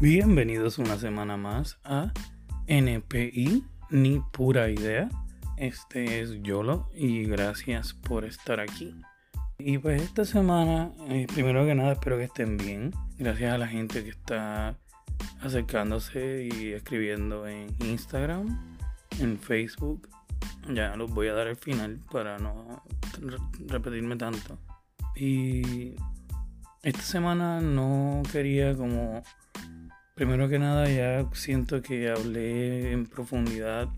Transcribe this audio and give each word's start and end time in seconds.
Bienvenidos 0.00 0.78
una 0.78 0.96
semana 0.96 1.36
más 1.36 1.78
a 1.84 2.10
NPI, 2.66 3.62
ni 3.90 4.22
pura 4.32 4.70
idea. 4.70 5.10
Este 5.58 6.22
es 6.22 6.42
Yolo 6.42 6.88
y 6.94 7.24
gracias 7.24 7.92
por 7.92 8.24
estar 8.24 8.60
aquí. 8.60 8.94
Y 9.58 9.76
pues 9.76 10.00
esta 10.00 10.24
semana, 10.24 10.90
eh, 11.10 11.26
primero 11.34 11.66
que 11.66 11.74
nada, 11.74 11.92
espero 11.92 12.16
que 12.16 12.24
estén 12.24 12.56
bien. 12.56 12.92
Gracias 13.18 13.52
a 13.52 13.58
la 13.58 13.68
gente 13.68 14.02
que 14.02 14.08
está 14.08 14.74
acercándose 15.42 16.48
y 16.50 16.72
escribiendo 16.72 17.46
en 17.46 17.66
Instagram, 17.80 18.78
en 19.18 19.38
Facebook. 19.38 20.08
Ya 20.72 20.96
los 20.96 21.12
voy 21.12 21.28
a 21.28 21.34
dar 21.34 21.46
al 21.46 21.56
final 21.56 22.00
para 22.10 22.38
no 22.38 22.82
repetirme 23.66 24.16
tanto. 24.16 24.56
Y 25.14 25.94
esta 26.82 27.02
semana 27.02 27.60
no 27.60 28.22
quería 28.32 28.74
como 28.74 29.22
Primero 30.20 30.50
que 30.50 30.58
nada 30.58 30.86
ya 30.86 31.26
siento 31.32 31.80
que 31.80 32.10
hablé 32.10 32.92
en 32.92 33.06
profundidad 33.06 33.88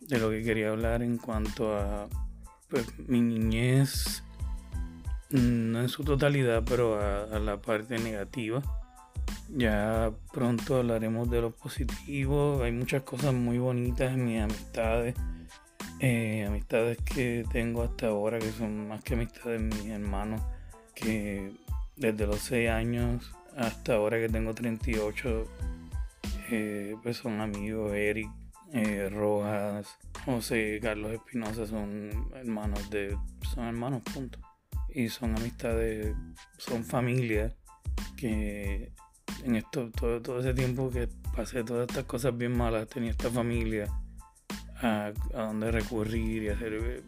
de 0.00 0.18
lo 0.20 0.30
que 0.30 0.44
quería 0.44 0.68
hablar 0.68 1.02
en 1.02 1.18
cuanto 1.18 1.76
a 1.76 2.06
pues, 2.68 2.86
mi 3.08 3.20
niñez, 3.20 4.22
mm, 5.30 5.72
no 5.72 5.80
en 5.80 5.88
su 5.88 6.04
totalidad, 6.04 6.62
pero 6.64 7.00
a, 7.00 7.40
la 7.40 7.60
parte 7.60 7.98
negativa. 7.98 8.62
Ya 9.48 10.12
pronto 10.32 10.76
hablaremos 10.76 11.28
de 11.28 11.40
lo 11.40 11.50
positivo. 11.50 12.62
Hay 12.62 12.70
muchas 12.70 13.02
cosas 13.02 13.34
muy 13.34 13.58
bonitas 13.58 14.12
en 14.12 14.26
mis 14.26 14.40
amistades. 14.40 15.16
Eh, 15.98 16.44
amistades 16.46 16.98
que 16.98 17.44
tengo 17.50 17.82
hasta 17.82 18.06
ahora 18.06 18.38
que 18.38 18.52
son 18.52 18.86
más 18.86 19.02
que 19.02 19.14
amistades 19.14 19.60
de 19.60 19.76
mis 19.76 19.86
hermanos 19.86 20.40
que 20.94 21.50
desde 21.96 22.28
los 22.28 22.38
6 22.42 22.70
años 22.70 23.32
hasta 23.56 23.94
ahora 23.94 24.18
que 24.18 24.28
tengo 24.28 24.54
38, 24.54 25.44
eh, 26.50 26.96
pues 27.02 27.16
son 27.16 27.40
amigos, 27.40 27.92
Eric 27.92 28.30
eh, 28.72 29.08
Rojas, 29.10 29.98
José 30.24 30.78
Carlos 30.82 31.12
Espinosa 31.12 31.66
son 31.66 32.30
hermanos 32.34 32.90
de, 32.90 33.16
son 33.54 33.64
hermanos, 33.64 34.02
punto. 34.02 34.38
Y 34.94 35.08
son 35.08 35.36
amistades, 35.36 36.14
son 36.56 36.84
familias 36.84 37.54
que 38.16 38.92
en 39.44 39.56
esto, 39.56 39.90
todo, 39.90 40.20
todo 40.20 40.40
ese 40.40 40.54
tiempo 40.54 40.90
que 40.90 41.08
pasé 41.34 41.62
todas 41.62 41.88
estas 41.88 42.04
cosas 42.04 42.36
bien 42.36 42.56
malas, 42.56 42.88
tenía 42.88 43.10
esta 43.10 43.30
familia 43.30 43.86
a, 44.82 45.12
donde 45.32 45.70
recurrir 45.70 46.44
y 46.44 46.48
hacer 46.48 47.02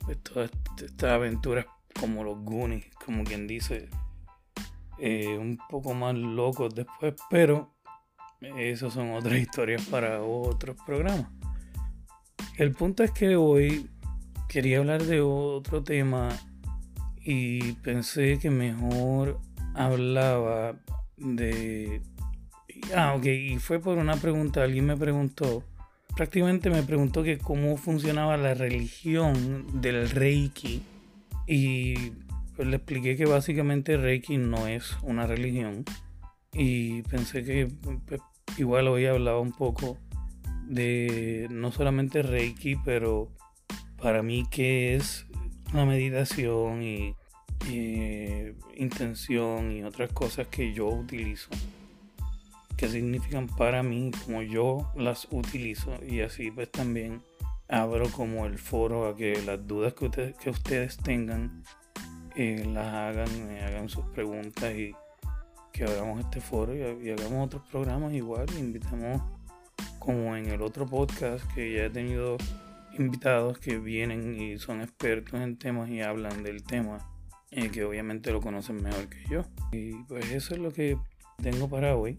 pues, 0.00 0.18
todas 0.22 0.50
estas 0.76 1.10
aventuras 1.10 1.66
como 1.98 2.24
los 2.24 2.38
Goonies, 2.38 2.86
como 3.04 3.24
quien 3.24 3.46
dice, 3.46 3.88
eh, 5.04 5.36
un 5.36 5.58
poco 5.68 5.94
más 5.94 6.14
locos 6.14 6.76
después, 6.76 7.14
pero 7.28 7.74
esos 8.40 8.94
son 8.94 9.10
otras 9.14 9.36
historias 9.40 9.84
para 9.86 10.22
otros 10.22 10.76
programas. 10.86 11.26
El 12.56 12.70
punto 12.70 13.02
es 13.02 13.10
que 13.10 13.34
hoy 13.34 13.90
quería 14.48 14.78
hablar 14.78 15.02
de 15.02 15.20
otro 15.20 15.82
tema 15.82 16.28
y 17.20 17.72
pensé 17.72 18.38
que 18.38 18.50
mejor 18.50 19.40
hablaba 19.74 20.76
de... 21.16 22.00
Ah, 22.94 23.14
ok, 23.16 23.26
y 23.26 23.58
fue 23.58 23.80
por 23.80 23.98
una 23.98 24.14
pregunta, 24.14 24.62
alguien 24.62 24.86
me 24.86 24.96
preguntó, 24.96 25.64
prácticamente 26.14 26.70
me 26.70 26.84
preguntó 26.84 27.24
que 27.24 27.38
cómo 27.38 27.76
funcionaba 27.76 28.36
la 28.36 28.54
religión 28.54 29.80
del 29.80 30.08
Reiki 30.10 30.80
y 31.48 32.12
pues 32.56 32.68
le 32.68 32.76
expliqué 32.76 33.16
que 33.16 33.26
básicamente 33.26 33.96
Reiki 33.96 34.36
no 34.36 34.66
es 34.66 34.96
una 35.02 35.26
religión 35.26 35.84
y 36.52 37.02
pensé 37.02 37.44
que 37.44 37.68
igual 38.58 38.88
hoy 38.88 39.06
hablaba 39.06 39.40
un 39.40 39.52
poco 39.52 39.98
de 40.66 41.46
no 41.50 41.72
solamente 41.72 42.22
Reiki, 42.22 42.76
pero 42.84 43.30
para 44.00 44.22
mí 44.22 44.44
que 44.50 44.94
es 44.94 45.26
una 45.72 45.86
meditación 45.86 46.82
y, 46.82 47.16
intención 48.76 49.70
y 49.70 49.84
otras 49.84 50.12
cosas 50.12 50.48
que 50.48 50.72
yo 50.72 50.88
utilizo 50.88 51.48
que 52.76 52.88
significan 52.88 53.46
para 53.46 53.84
mí 53.84 54.10
como 54.24 54.42
yo 54.42 54.90
las 54.96 55.28
utilizo. 55.30 55.92
Y 56.04 56.22
así 56.22 56.50
pues 56.50 56.68
también 56.72 57.22
abro 57.68 58.08
como 58.10 58.44
el 58.44 58.58
foro 58.58 59.06
a 59.06 59.16
que 59.16 59.40
las 59.42 59.64
dudas 59.68 59.94
que 59.94 60.06
ustedes, 60.06 60.36
que 60.36 60.50
ustedes 60.50 60.96
tengan 60.96 61.62
eh, 62.36 62.64
las 62.66 62.86
hagan, 62.86 63.48
me 63.48 63.62
hagan 63.62 63.88
sus 63.88 64.04
preguntas 64.06 64.74
y 64.74 64.94
que 65.72 65.84
abramos 65.84 66.20
este 66.20 66.40
foro 66.40 66.74
y, 66.74 67.10
hagamos 67.10 67.46
otros 67.46 67.62
programas 67.70 68.12
igual. 68.12 68.46
Invitamos, 68.58 69.22
como 69.98 70.36
en 70.36 70.46
el 70.46 70.62
otro 70.62 70.86
podcast, 70.86 71.44
que 71.54 71.74
ya 71.74 71.84
he 71.84 71.90
tenido 71.90 72.36
invitados 72.98 73.58
que 73.58 73.78
vienen 73.78 74.38
y 74.38 74.58
son 74.58 74.82
expertos 74.82 75.40
en 75.40 75.56
temas 75.56 75.88
y 75.88 76.02
hablan 76.02 76.42
del 76.42 76.62
tema, 76.62 76.98
y 77.50 77.68
que 77.70 77.84
obviamente 77.84 78.30
lo 78.30 78.40
conocen 78.40 78.82
mejor 78.82 79.08
que 79.08 79.24
yo. 79.30 79.44
Y 79.72 79.94
pues 80.04 80.30
eso 80.30 80.54
es 80.54 80.60
lo 80.60 80.72
que 80.72 80.98
tengo 81.42 81.68
para 81.68 81.96
hoy. 81.96 82.16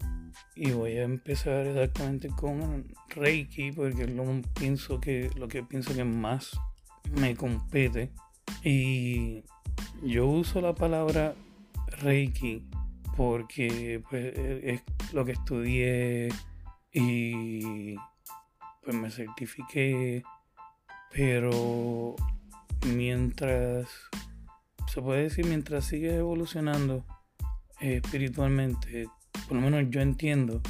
Y 0.56 0.72
voy 0.72 0.98
a 0.98 1.04
empezar 1.04 1.66
exactamente 1.66 2.28
con 2.28 2.86
Reiki, 3.10 3.72
porque 3.72 4.02
es 4.02 4.10
lo, 4.10 4.24
pienso 4.58 5.00
que, 5.00 5.30
lo 5.36 5.46
que 5.46 5.62
pienso 5.62 5.94
que 5.94 6.04
más 6.04 6.58
me 7.12 7.36
compete. 7.36 8.10
Y 8.64 9.44
yo 10.02 10.26
uso 10.26 10.60
la 10.60 10.74
palabra 10.74 11.34
Reiki 12.02 12.62
porque 13.16 14.02
pues, 14.10 14.32
es 14.36 14.82
lo 15.12 15.24
que 15.24 15.32
estudié 15.32 16.28
y 16.92 17.96
pues 18.82 18.96
me 18.96 19.10
certifiqué, 19.10 20.22
pero 21.10 22.14
mientras, 22.86 23.88
se 24.92 25.00
puede 25.00 25.24
decir, 25.24 25.46
mientras 25.46 25.86
sigue 25.86 26.16
evolucionando 26.16 27.04
espiritualmente, 27.80 29.08
por 29.48 29.56
lo 29.56 29.62
menos 29.62 29.90
yo 29.90 30.00
entiendo 30.00 30.60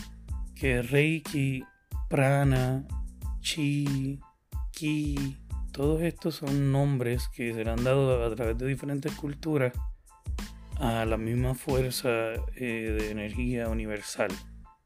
que 0.55 0.83
Reiki, 0.83 1.65
Prana, 2.09 2.87
Chi, 3.41 4.21
Ki, 4.73 5.37
todos 5.75 6.03
estos 6.03 6.37
son 6.37 6.71
nombres 6.71 7.29
que 7.29 7.53
se 7.53 7.65
le 7.65 7.71
han 7.71 7.83
dado 7.83 8.25
a 8.25 8.33
través 8.37 8.57
de 8.57 8.69
diferentes 8.69 9.13
culturas 9.15 9.73
a 10.79 11.05
la 11.05 11.17
misma 11.17 11.55
fuerza 11.55 12.09
eh, 12.55 12.97
de 12.97 13.11
energía 13.11 13.69
universal. 13.69 14.29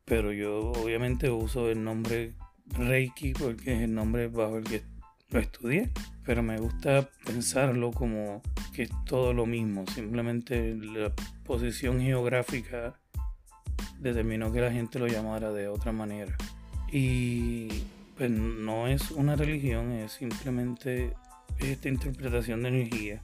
Pero 0.07 0.33
yo 0.33 0.73
obviamente 0.73 1.29
uso 1.29 1.69
el 1.69 1.85
nombre 1.85 2.33
Reiki 2.65 3.35
porque 3.35 3.75
es 3.75 3.83
el 3.83 3.95
nombre 3.95 4.29
bajo 4.29 4.57
el 4.57 4.65
que 4.65 4.83
lo 5.29 5.41
estudié. 5.41 5.91
Pero 6.25 6.43
me 6.43 6.57
gusta 6.57 7.07
pensarlo 7.27 7.91
como 7.91 8.41
que 8.73 8.85
es 8.85 8.91
todo 9.05 9.35
lo 9.35 9.45
mismo. 9.45 9.85
Simplemente 9.95 10.75
la 10.75 11.13
posición 11.45 12.01
geográfica 12.01 12.99
determinó 13.99 14.51
que 14.51 14.63
la 14.63 14.73
gente 14.73 14.99
lo 14.99 15.07
llamara 15.07 15.53
de 15.53 15.69
otra 15.69 15.93
manera. 15.93 16.35
Y 16.91 17.69
pues 18.19 18.31
no 18.31 18.89
es 18.89 19.13
una 19.13 19.37
religión, 19.37 19.93
es 19.93 20.13
simplemente 20.13 21.15
esta 21.61 21.89
interpretación 21.89 22.65
de 22.65 22.69
energía. 22.69 23.23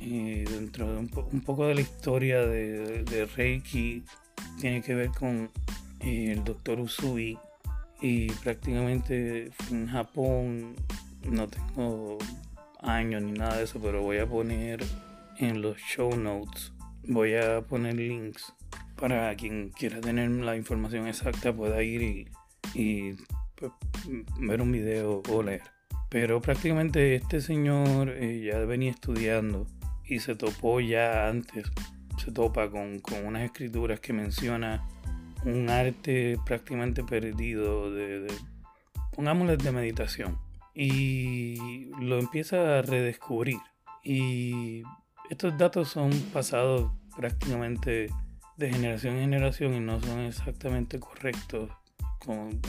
Y 0.00 0.42
dentro 0.42 0.92
de 0.92 0.98
un, 0.98 1.40
poco 1.40 1.66
de 1.68 1.76
la 1.76 1.80
historia 1.80 2.44
de, 2.44 3.28
Reiki, 3.36 4.02
tiene 4.60 4.82
que 4.82 4.96
ver 4.96 5.10
con 5.10 5.48
eh, 6.00 6.32
el 6.32 6.42
doctor 6.42 6.80
Usui. 6.80 7.38
Y 8.00 8.32
prácticamente 8.32 9.52
en 9.70 9.86
Japón, 9.86 10.74
no 11.24 11.48
tengo 11.48 12.18
años 12.80 13.22
ni 13.22 13.32
nada 13.32 13.58
de 13.58 13.64
eso, 13.64 13.78
pero 13.80 14.02
voy 14.02 14.18
a 14.18 14.26
poner 14.26 14.82
en 15.38 15.62
los 15.62 15.76
show 15.78 16.16
notes, 16.16 16.72
voy 17.04 17.36
a 17.36 17.60
poner 17.60 17.94
links 17.94 18.52
para 18.96 19.34
quien 19.36 19.70
quiera 19.70 20.00
tener 20.00 20.30
la 20.30 20.56
información 20.56 21.06
exacta 21.06 21.52
pueda 21.52 21.82
ir 21.82 22.28
y 22.74 23.14
ver 24.38 24.60
un 24.60 24.72
video 24.72 25.22
o 25.28 25.42
leer. 25.42 25.62
Pero 26.08 26.40
prácticamente 26.42 27.14
este 27.14 27.40
señor 27.40 28.10
eh, 28.10 28.42
ya 28.44 28.58
venía 28.60 28.90
estudiando 28.90 29.66
y 30.04 30.20
se 30.20 30.34
topó 30.34 30.80
ya 30.80 31.28
antes, 31.28 31.70
se 32.22 32.32
topa 32.32 32.70
con, 32.70 33.00
unas 33.24 33.42
escrituras 33.42 34.00
que 34.00 34.12
menciona 34.12 34.86
un 35.44 35.70
arte 35.70 36.38
prácticamente 36.44 37.02
perdido 37.02 37.92
de, 37.92 38.20
de 38.20 38.34
pongámosle 39.14 39.56
de 39.56 39.72
meditación. 39.72 40.38
Y 40.74 41.90
lo 42.00 42.18
empieza 42.18 42.78
a 42.78 42.82
redescubrir. 42.82 43.58
Y 44.02 44.82
estos 45.30 45.56
datos 45.56 45.88
son 45.88 46.10
pasados 46.32 46.90
prácticamente 47.16 48.08
de 48.56 48.70
generación 48.72 49.14
en 49.14 49.20
generación 49.22 49.74
y 49.74 49.80
no 49.80 50.00
son 50.00 50.20
exactamente 50.20 50.98
correctos 51.00 51.70
con, 52.18 52.60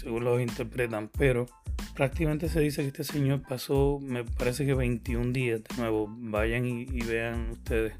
según 0.00 0.24
los 0.24 0.40
interpretan, 0.40 1.08
pero 1.16 1.46
prácticamente 1.94 2.48
se 2.48 2.60
dice 2.60 2.82
que 2.82 2.88
este 2.88 3.04
señor 3.04 3.42
pasó, 3.42 3.98
me 4.00 4.24
parece 4.24 4.66
que 4.66 4.74
21 4.74 5.32
días, 5.32 5.62
de 5.64 5.76
nuevo, 5.76 6.06
vayan 6.08 6.66
y, 6.66 6.84
vean 7.02 7.50
ustedes 7.50 7.94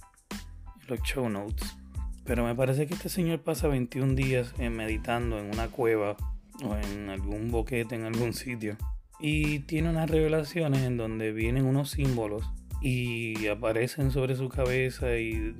los 0.88 1.00
show 1.03 1.29
notes. 1.29 1.77
Pero 2.25 2.44
me 2.44 2.55
parece 2.55 2.87
que 2.87 2.94
este 2.94 3.09
señor 3.09 3.41
pasa 3.41 3.69
21 3.69 4.15
días 4.15 4.53
meditando 4.59 5.38
en 5.38 5.47
una 5.47 5.69
cueva 5.69 6.17
o 6.65 6.77
en 6.77 7.09
algún 7.09 7.50
boquete, 7.50 7.94
en 7.94 8.05
algún 8.05 8.33
sitio. 8.33 8.77
Y 9.21 9.61
tiene 9.61 9.91
unas 9.91 10.11
revelaciones 10.11 10.83
en 10.83 10.97
donde 10.97 11.33
vienen 11.33 11.65
unos 11.65 11.91
símbolos 11.91 12.44
y 12.83 13.47
aparecen 13.47 14.11
sobre 14.11 14.37
su 14.37 14.49
cabeza 14.49 15.17
y 15.17 15.55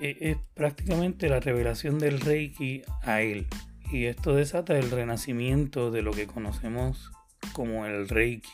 es 0.00 0.38
prácticamente 0.54 1.28
la 1.28 1.40
revelación 1.40 1.98
del 1.98 2.20
Reiki 2.20 2.82
a 3.02 3.20
él. 3.20 3.46
Y 3.92 4.06
esto 4.06 4.34
desata 4.34 4.78
el 4.78 4.90
renacimiento 4.90 5.90
de 5.90 6.02
lo 6.02 6.12
que 6.12 6.26
conocemos 6.26 7.12
como 7.52 7.86
el 7.86 8.08
Reiki 8.08 8.50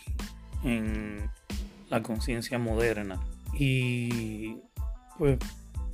en 0.64 1.30
la 1.90 2.02
conciencia 2.02 2.58
moderna. 2.58 3.20
Y 3.54 4.56
pues 5.18 5.38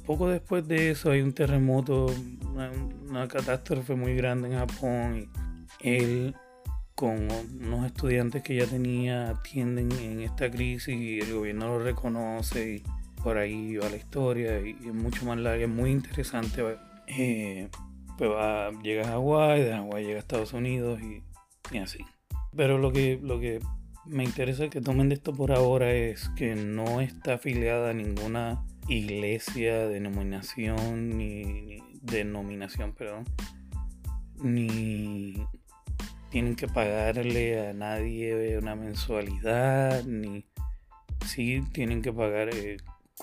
poco 0.07 0.29
después 0.29 0.67
de 0.67 0.91
eso 0.91 1.11
hay 1.11 1.21
un 1.21 1.33
terremoto, 1.33 2.07
una, 3.09 3.29
catástrofe 3.29 3.95
muy 3.95 4.15
grande 4.15 4.49
en 4.49 4.59
Japón. 4.59 5.29
Él 5.81 6.35
con 6.95 7.29
unos 7.61 7.87
estudiantes 7.87 8.43
que 8.43 8.57
ya 8.57 8.67
tenía 8.67 9.31
atienden 9.31 9.91
en 9.93 10.21
esta 10.21 10.51
crisis 10.51 10.95
y 10.95 11.21
el 11.21 11.35
gobierno 11.35 11.67
lo 11.67 11.79
reconoce 11.83 12.75
y 12.75 12.83
por 13.23 13.39
ahí 13.39 13.77
va 13.77 13.89
la 13.89 13.97
historia 13.97 14.61
y 14.61 14.71
es 14.71 14.95
mucho 14.95 15.25
más 15.25 15.39
larga, 15.39 15.65
es 15.65 15.71
muy 15.71 15.91
interesante. 15.91 16.77
Eh, 17.07 17.69
pues 18.23 18.37
va, 18.37 18.71
llega 18.83 19.03
a 19.03 19.11
Hawái, 19.11 19.65
de 19.65 19.73
Hawái 19.73 20.05
llega 20.05 20.17
a 20.19 20.21
Estados 20.21 20.53
Unidos 20.53 21.01
y, 21.03 21.25
y 21.75 21.79
así. 21.79 22.07
Pero 22.55 22.79
lo 22.79 22.93
que, 22.93 23.19
lo 23.21 23.41
que 23.41 23.59
me 24.07 24.23
interesa 24.23 24.71
que 24.71 24.81
tomen 24.81 25.09
de 25.09 25.17
esto 25.17 25.33
por 25.33 25.51
ahora 25.51 25.93
es 25.93 26.29
que 26.37 26.55
no 26.55 27.01
está 27.01 27.35
afiliada 27.35 27.91
a 27.91 27.95
ninguna 27.95 28.65
iglesia, 28.87 29.89
denominación, 29.89 31.19
ni, 31.19 31.79
denominación, 32.01 32.93
perdón, 32.93 33.25
ni 34.41 35.45
tienen 36.31 36.55
que 36.55 36.69
pagarle 36.69 37.71
a 37.71 37.73
nadie 37.73 38.57
una 38.57 38.77
mensualidad, 38.77 40.05
ni 40.05 40.47
sí 41.27 41.61
tienen 41.73 42.03
que 42.03 42.13
pagar 42.13 42.55
eh, 42.55 42.77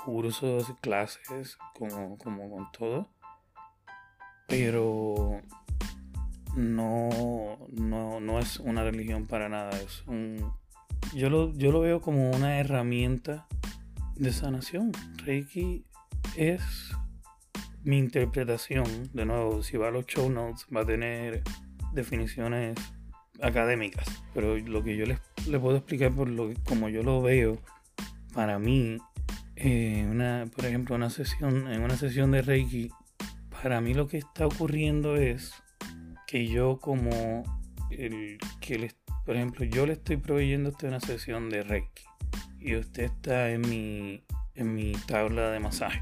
cursos, 0.04 0.74
clases, 0.81 1.57
como, 1.74 2.18
como 2.18 2.50
con 2.50 2.69
todo, 2.74 3.07
pero 4.50 5.42
no, 6.56 7.10
no, 7.72 8.19
no 8.19 8.40
es 8.40 8.60
una 8.60 8.84
religión 8.84 9.28
para 9.28 9.48
nada, 9.48 9.69
es 9.80 10.04
un 10.07 10.51
yo 11.13 11.30
lo, 11.30 11.54
yo 11.54 11.72
lo 11.72 11.81
veo 11.81 12.01
como 12.01 12.30
una 12.31 12.60
herramienta 12.60 13.48
de 14.16 14.31
sanación. 14.31 14.92
Reiki 15.25 15.86
es 16.36 16.62
mi 17.84 17.98
interpretación. 17.98 18.86
De 19.13 19.25
nuevo, 19.25 19.63
si 19.63 19.78
va 19.78 19.88
a 19.88 19.92
los 19.92 20.06
show 20.06 20.30
notes, 20.30 20.68
va 20.75 20.81
a 20.81 20.86
tener 20.86 21.42
definiciones 21.94 22.78
académicas. 23.42 24.07
Pero 24.34 24.57
lo 24.57 24.84
que 24.84 24.98
yo 24.98 25.06
les, 25.06 25.19
puedo 25.60 25.78
explicar 25.78 26.12
por 26.12 26.30
lo 26.30 26.54
como 26.66 26.90
yo 26.90 27.02
lo 27.02 27.22
veo, 27.22 27.60
para 28.34 28.60
mí, 28.60 28.98
eh, 29.56 30.06
una, 30.10 30.45
por 30.56 30.66
ejemplo, 30.66 30.95
una 30.95 31.10
sesión, 31.10 31.72
en 31.72 31.81
una 31.81 31.98
sesión 31.98 32.31
de 32.31 32.42
Reiki, 32.44 32.92
para 33.61 33.81
mí 33.81 33.94
lo 33.94 34.07
que 34.07 34.17
está 34.17 34.47
ocurriendo 34.47 35.15
es 35.15 35.53
que 36.27 36.47
yo 36.47 36.79
como 36.79 37.44
el 37.91 38.38
que 38.59 38.77
les 38.77 38.95
por 39.29 39.35
ejemplo, 39.35 39.63
yo 39.63 39.85
le 39.85 39.94
estoy 39.94 40.17
proveyendo 40.17 40.71
usted 40.71 40.88
una 40.88 41.00
sesión 41.00 41.51
de 41.51 41.61
Reiki 41.61 42.03
y 42.59 42.75
usted 42.75 43.03
está 43.03 43.51
en 43.51 43.61
mi, 43.61 44.23
en 44.56 44.73
mi 44.73 44.94
tabla 45.06 45.51
de 45.51 45.59
masaje. 45.59 46.01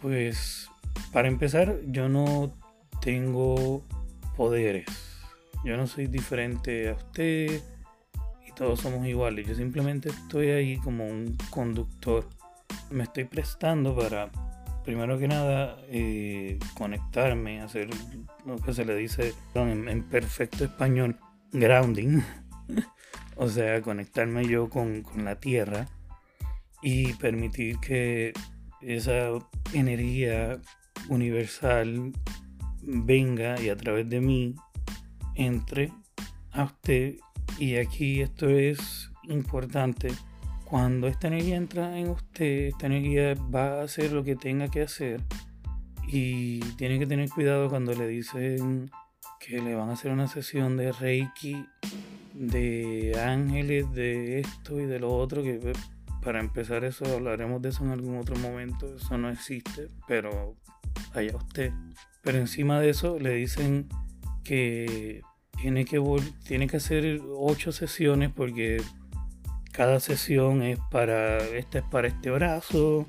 Pues 0.00 0.70
para 1.12 1.26
empezar, 1.26 1.80
yo 1.88 2.08
no 2.08 2.56
tengo 3.00 3.82
poderes. 4.36 4.86
Yo 5.64 5.76
no 5.76 5.88
soy 5.88 6.06
diferente 6.06 6.90
a 6.90 6.92
usted 6.92 7.60
y 8.46 8.52
todos 8.52 8.78
somos 8.78 9.04
iguales. 9.04 9.48
Yo 9.48 9.56
simplemente 9.56 10.10
estoy 10.10 10.50
ahí 10.50 10.76
como 10.76 11.08
un 11.08 11.36
conductor. 11.50 12.28
Me 12.88 13.02
estoy 13.02 13.24
prestando 13.24 13.96
para, 13.96 14.30
primero 14.90 15.20
que 15.20 15.28
nada, 15.28 15.78
eh, 15.88 16.58
conectarme, 16.74 17.60
hacer 17.60 17.90
lo 18.44 18.56
que 18.56 18.74
se 18.74 18.84
le 18.84 18.96
dice 18.96 19.34
en 19.54 20.02
perfecto 20.02 20.64
español, 20.64 21.16
grounding. 21.52 22.20
o 23.36 23.46
sea, 23.46 23.80
conectarme 23.82 24.44
yo 24.48 24.68
con, 24.68 25.04
la 25.14 25.36
tierra 25.36 25.86
y 26.82 27.12
permitir 27.12 27.78
que 27.78 28.32
esa 28.80 29.28
energía 29.72 30.60
universal 31.08 32.10
venga 32.82 33.60
y 33.60 33.68
a 33.68 33.76
través 33.76 34.10
de 34.10 34.20
mí 34.20 34.56
entre 35.36 35.92
a 36.50 36.64
usted. 36.64 37.14
Y 37.60 37.76
aquí 37.76 38.22
esto 38.22 38.48
es 38.48 39.12
importante. 39.22 40.08
Cuando 40.70 41.08
esta 41.08 41.26
energía 41.26 41.56
entra 41.56 41.98
en 41.98 42.10
usted, 42.10 42.68
esta 42.68 42.86
energía 42.86 43.34
va 43.52 43.80
a 43.80 43.82
hacer 43.82 44.12
lo 44.12 44.22
que 44.22 44.36
tenga 44.36 44.68
que 44.68 44.82
hacer. 44.82 45.20
Y 46.06 46.60
tiene 46.76 47.00
que 47.00 47.08
tener 47.08 47.28
cuidado 47.28 47.68
cuando 47.68 47.92
le 47.92 48.06
dicen 48.06 48.88
que 49.40 49.60
le 49.60 49.74
van 49.74 49.90
a 49.90 49.94
hacer 49.94 50.12
una 50.12 50.28
sesión 50.28 50.76
de 50.76 50.92
Reiki 50.92 51.66
de 52.34 53.20
ángeles, 53.20 53.92
de 53.92 54.38
esto 54.38 54.80
y 54.80 54.86
de 54.86 55.00
lo 55.00 55.12
otro, 55.12 55.42
que 55.42 55.54
pues, 55.54 55.76
para 56.22 56.38
empezar 56.38 56.84
eso 56.84 57.04
hablaremos 57.04 57.60
de 57.62 57.70
eso 57.70 57.84
en 57.84 57.90
algún 57.90 58.18
otro 58.18 58.36
momento, 58.36 58.94
eso 58.94 59.18
no 59.18 59.28
existe, 59.28 59.88
pero 60.06 60.54
allá 61.14 61.34
usted. 61.36 61.72
Pero 62.22 62.38
encima 62.38 62.78
de 62.78 62.90
eso 62.90 63.18
le 63.18 63.34
dicen 63.34 63.88
que 64.44 65.22
tiene 65.60 65.84
que, 65.84 66.00
tiene 66.46 66.68
que 66.68 66.76
hacer 66.76 67.20
ocho 67.36 67.72
sesiones 67.72 68.30
porque 68.30 68.80
cada 69.72 70.00
sesión 70.00 70.62
es 70.62 70.78
para, 70.90 71.38
esta 71.38 71.78
es 71.78 71.84
para 71.84 72.08
este 72.08 72.30
brazo, 72.30 73.06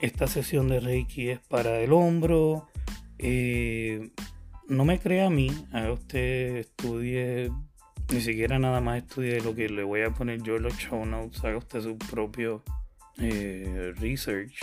esta 0.00 0.26
sesión 0.26 0.68
de 0.68 0.80
Reiki 0.80 1.30
es 1.30 1.40
para 1.40 1.80
el 1.80 1.92
hombro. 1.92 2.68
Eh, 3.18 4.10
no 4.68 4.84
me 4.84 4.98
crea 4.98 5.26
a 5.26 5.30
mí, 5.30 5.50
a 5.72 5.90
usted 5.90 6.56
estudie 6.56 7.50
ni 8.12 8.20
siquiera 8.20 8.58
nada 8.58 8.80
más 8.80 8.98
estudie 8.98 9.40
lo 9.40 9.54
que 9.54 9.68
le 9.68 9.82
voy 9.82 10.02
a 10.02 10.10
poner 10.10 10.42
yo 10.42 10.56
en 10.56 10.64
los 10.64 10.76
show 10.76 11.04
notes, 11.04 11.42
haga 11.44 11.58
usted 11.58 11.80
su 11.80 11.98
propio 11.98 12.62
eh, 13.18 13.92
research, 13.96 14.54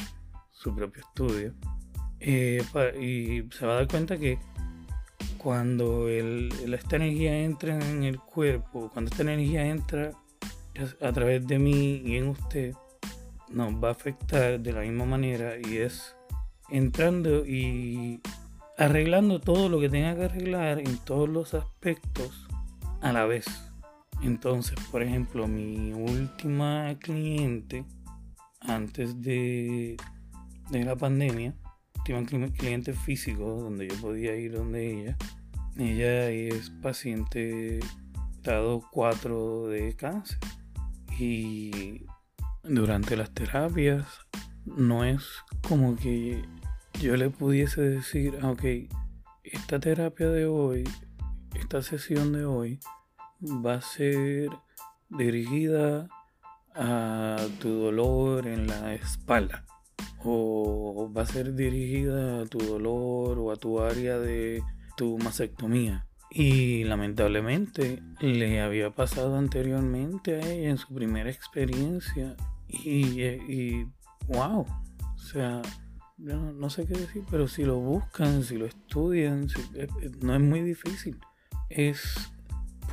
su 0.52 0.74
propio 0.74 1.02
estudio. 1.02 1.54
Eh, 2.20 2.64
y 3.02 3.44
se 3.54 3.66
va 3.66 3.74
a 3.74 3.76
dar 3.78 3.88
cuenta 3.88 4.18
que 4.18 4.38
cuando 5.38 6.08
esta 6.08 6.96
energía 6.96 7.38
entra 7.38 7.78
en 7.78 8.04
el 8.04 8.18
cuerpo, 8.18 8.90
cuando 8.94 9.12
esta 9.12 9.24
energía 9.24 9.66
entra 9.66 10.12
a 11.02 11.12
través 11.12 11.46
de 11.48 11.60
mí 11.60 12.02
y 12.06 12.18
en 12.18 12.30
usted, 12.30 12.74
nos 13.50 13.74
va 13.76 13.90
a 13.90 13.92
afectar 13.92 14.60
de 14.60 14.74
la 14.74 14.82
misma 14.82 15.06
manera 15.06 15.56
y 15.58 15.78
es 15.78 16.16
entrando 16.70 17.46
y 17.46 18.22
arreglando 18.78 19.40
todo 19.40 19.70
lo 19.70 19.80
que 19.80 19.90
tenga 19.90 20.16
que 20.16 20.24
arreglar 20.24 20.80
en 20.80 20.98
todos 20.98 21.30
los 21.30 21.54
aspectos 21.54 22.48
a 23.02 23.14
la 23.14 23.26
vez. 23.26 23.46
Entonces, 24.24 24.80
por 24.92 25.04
ejemplo, 25.04 25.48
mi 25.48 25.94
última 25.94 26.98
cliente 27.00 27.86
antes 28.62 29.22
de, 29.22 29.98
de 30.72 30.86
la 30.86 30.96
pandemia, 30.96 31.54
última 32.12 32.48
cliente 32.48 32.94
físico 32.94 33.44
donde 33.62 33.88
yo 33.88 33.96
podía 34.02 34.36
ir 34.36 34.54
donde 34.54 35.02
ella, 35.02 35.18
ella 35.78 36.30
es 36.30 36.70
paciente 36.70 37.80
estado 38.36 38.82
4 38.92 39.68
de 39.68 39.96
cáncer. 39.96 40.38
Y 41.20 42.06
durante 42.64 43.16
las 43.16 43.32
terapias 43.32 44.06
no 44.66 45.04
es 45.04 45.24
como 45.68 45.96
que 45.96 46.44
yo 47.02 47.16
le 47.16 47.30
pudiese 47.30 47.82
decir, 47.82 48.40
ah, 48.42 48.52
ok, 48.52 48.64
esta 49.44 49.80
terapia 49.80 50.30
de 50.30 50.46
hoy 50.46 50.84
esta 51.56 51.82
sesión 51.82 52.34
de 52.34 52.46
hoy 52.46 52.80
va 53.42 53.76
a 53.76 53.82
ser 53.82 54.50
dirigida 55.10 56.08
a 56.76 57.38
tu 57.60 57.70
dolor 57.70 58.48
en 58.48 58.68
la 58.68 58.94
espalda 58.94 59.66
o 60.24 61.12
va 61.16 61.24
a 61.24 61.26
ser 61.26 61.54
dirigida 61.54 62.42
a 62.42 62.46
tu 62.46 62.58
dolor 62.60 63.38
o 63.40 63.52
a 63.52 63.56
tu 63.56 63.80
área 63.80 64.18
de 64.18 64.64
tu 64.98 65.18
mastectomía. 65.20 66.08
Y 66.34 66.84
lamentablemente 66.86 68.02
le 68.20 68.62
había 68.62 68.90
pasado 68.90 69.38
anteriormente 69.38 70.36
a 70.36 70.52
ella 70.52 70.70
en 70.70 70.78
su 70.78 70.94
primera 70.94 71.30
experiencia. 71.30 72.36
Y, 72.68 73.84
wow, 74.28 74.66
o 74.66 75.18
sea, 75.18 75.62
no, 76.18 76.70
sé 76.70 76.88
qué 76.88 76.96
decir, 76.96 77.24
pero 77.30 77.48
si 77.48 77.64
lo 77.64 77.80
buscan, 77.80 78.44
si 78.44 78.58
lo 78.58 78.66
estudian, 78.66 79.48
no 80.22 80.34
es 80.34 80.42
muy 80.42 80.62
difícil 80.62 81.20
es 81.76 82.32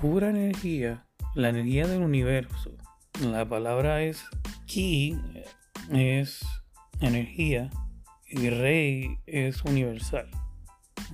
pura 0.00 0.30
energía, 0.30 1.06
la 1.35 1.50
energía 1.50 1.87
del 1.87 2.02
universo. 2.02 2.76
La 3.23 3.47
palabra 3.47 4.02
es 4.02 4.25
ki, 4.66 5.18
es 5.92 6.40
energía, 7.00 7.70
y 8.26 8.49
Rey 8.49 9.18
es 9.26 9.62
universal. 9.64 10.30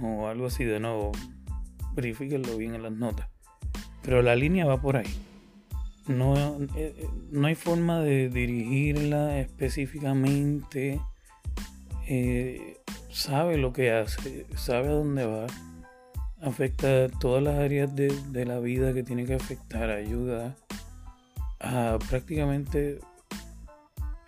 O 0.00 0.28
algo 0.28 0.47
así 0.47 0.64
de 0.64 0.78
nuevo. 0.78 1.12
Verifíquenlo 1.96 2.56
bien 2.56 2.74
en 2.74 2.82
las 2.82 2.92
notas. 2.92 3.28
Pero 4.02 4.22
la 4.22 4.36
línea 4.36 4.66
va 4.66 4.80
por 4.80 4.96
ahí. 4.96 5.12
No, 6.06 6.36
eh, 6.36 6.68
eh, 6.76 7.08
no 7.32 7.48
hay 7.48 7.56
forma 7.56 8.00
de 8.00 8.28
dirigirla 8.28 9.40
específicamente. 9.40 11.00
Eh, 12.06 12.76
sabe 13.10 13.56
lo 13.56 13.72
que 13.72 13.90
hace, 13.90 14.46
sabe 14.54 14.88
a 14.88 14.92
dónde 14.92 15.26
va. 15.26 15.46
Afecta 16.40 17.08
todas 17.08 17.42
las 17.42 17.56
áreas 17.56 17.96
de, 17.96 18.14
de 18.28 18.44
la 18.44 18.60
vida 18.60 18.92
que 18.92 19.02
tiene 19.02 19.24
que 19.24 19.34
afectar. 19.34 19.90
Ayuda 19.90 20.54
a 21.58 21.98
prácticamente 22.08 23.00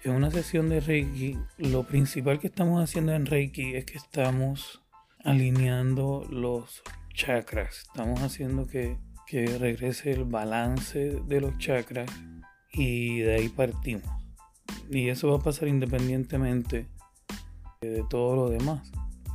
en 0.04 0.12
una 0.12 0.30
sesión 0.30 0.68
de 0.68 0.80
Reiki, 0.80 1.37
lo 1.58 1.82
principal 1.82 2.38
que 2.38 2.46
estamos 2.46 2.82
haciendo 2.82 3.12
en 3.12 3.26
Reiki 3.26 3.75
es 3.75 3.84
que 3.84 3.98
estamos 3.98 4.80
alineando 5.25 6.26
los 6.30 6.82
chakras. 7.18 7.80
Estamos 7.88 8.22
haciendo 8.22 8.66
que, 8.66 8.96
regrese 9.58 10.12
el 10.12 10.25
balance 10.25 11.20
de 11.26 11.40
los 11.40 11.58
chakras 11.58 12.08
y 12.72 13.18
de 13.18 13.34
ahí 13.34 13.48
partimos. 13.48 14.08
Y 14.88 15.08
eso 15.08 15.28
va 15.28 15.37
a 15.37 15.40
pasar 15.40 15.68
independientemente 15.68 16.87
de 17.82 18.04
todo 18.08 18.37
lo 18.37 18.48
demás. 18.48 18.90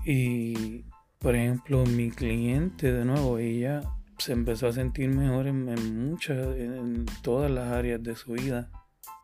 Y 0.06 0.86
por 1.20 1.36
ejemplo, 1.36 1.86
mi 1.86 2.10
cliente, 2.10 2.92
de 2.92 3.06
nuevo, 3.06 3.38
ella 3.38 3.82
se 4.18 4.32
empezó 4.32 4.68
a 4.68 4.74
sentir 4.74 5.10
mejor 5.10 5.48
en, 5.48 5.70
en 5.70 6.10
muchas, 6.10 6.56
en 6.58 7.06
todas 7.22 7.52
las 7.52 7.68
áreas 7.68 8.02
de 8.02 8.16
su 8.16 8.32
vida 8.32 8.72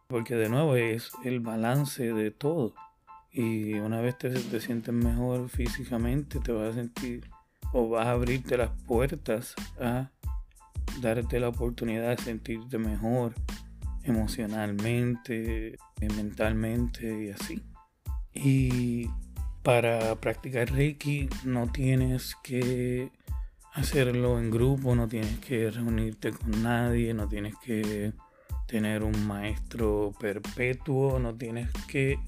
porque 0.07 0.35
de 0.35 0.49
nuevo 0.49 0.75
es 0.75 1.11
el 1.23 1.39
balance 1.39 2.13
de 2.13 2.31
todo. 2.31 2.73
Y 3.31 3.73
una 3.73 4.01
vez 4.01 4.17
te, 4.17 4.31
te 4.31 4.59
sientes 4.59 4.91
mejor 4.93 5.49
físicamente, 5.49 6.39
te 6.39 6.51
vas 6.51 6.71
a 6.71 6.73
sentir 6.73 7.29
o 7.73 7.89
vas 7.89 8.07
a 8.07 8.11
abrirte 8.11 8.57
las 8.57 8.71
puertas 8.87 9.55
a 9.79 10.11
darte 11.01 11.39
la 11.39 11.49
oportunidad 11.49 12.15
de 12.15 12.23
sentirte 12.23 12.77
mejor 12.77 13.33
emocionalmente, 14.03 15.77
mentalmente 15.99 17.25
y 17.25 17.29
así. 17.29 17.63
Y 18.33 19.09
para 19.63 20.15
practicar 20.15 20.71
Reiki 20.71 21.29
no 21.43 21.71
tienes 21.71 22.35
que 22.43 23.11
hacerlo 23.73 24.39
en 24.39 24.49
grupo, 24.49 24.95
no 24.95 25.07
tienes 25.07 25.39
que 25.39 25.69
reunirte 25.69 26.31
con 26.31 26.63
nadie, 26.63 27.13
no 27.13 27.27
tienes 27.27 27.55
que 27.63 28.13
tener 28.67 29.03
un 29.03 29.27
maestro 29.27 30.13
perpetuo, 30.19 31.19
no 31.19 31.35
tienes 31.35 31.69
que 31.87 32.19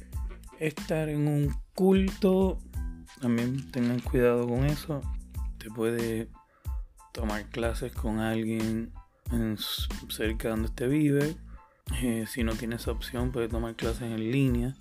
estar 0.59 1.09
en 1.09 1.27
un 1.27 1.53
culto. 1.73 2.59
También 3.21 3.69
tengan 3.71 3.99
cuidado 3.99 4.47
con 4.47 4.65
eso. 4.65 5.01
Te 5.61 5.69
puede 5.69 6.27
tomar 7.11 7.45
clases 7.49 7.91
con 7.91 8.19
alguien 8.19 8.91
en, 9.31 9.57
cerca 10.09 10.49
donde 10.49 10.69
usted 10.69 10.89
vive. 10.89 11.35
Eh, 12.01 12.25
si 12.27 12.43
no 12.43 12.55
tiene 12.55 12.77
esa 12.77 12.91
opción, 12.91 13.31
puede 13.31 13.47
tomar 13.47 13.75
clases 13.75 14.03
en 14.03 14.31
línea. 14.31 14.75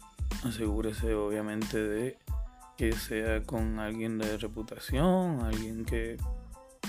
Asegúrese 0.45 1.15
obviamente 1.15 1.79
de 1.79 2.19
que 2.79 2.93
sea 2.93 3.43
con 3.43 3.79
alguien 3.79 4.17
de 4.17 4.39
reputación, 4.39 5.41
alguien 5.43 5.85
que 5.85 6.17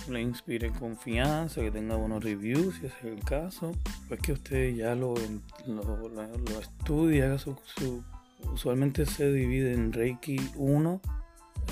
le 0.09 0.21
inspire 0.21 0.71
confianza, 0.71 1.59
que 1.59 1.71
tenga 1.71 1.97
buenos 1.97 2.23
reviews, 2.23 2.75
si 2.75 2.85
es 2.85 2.93
el 3.03 3.21
caso. 3.25 3.73
Pues 4.07 4.21
que 4.21 4.31
usted 4.31 4.73
ya 4.73 4.95
lo, 4.95 5.15
lo, 5.67 6.07
lo, 6.07 6.59
estudia, 6.61 7.35
usualmente 8.53 9.05
se 9.05 9.33
divide 9.33 9.73
en 9.73 9.91
Reiki 9.91 10.39
1 10.55 11.01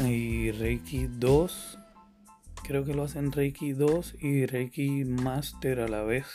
y 0.06 0.52
Reiki 0.52 1.08
2. 1.08 1.80
Creo 2.70 2.86
que 2.86 2.94
lo 2.94 3.02
hacen 3.02 3.32
Reiki 3.32 3.74
2 3.74 4.18
y 4.20 4.46
Reiki 4.46 5.04
Master 5.04 5.80
a 5.80 5.88
la 5.88 6.04
vez. 6.04 6.28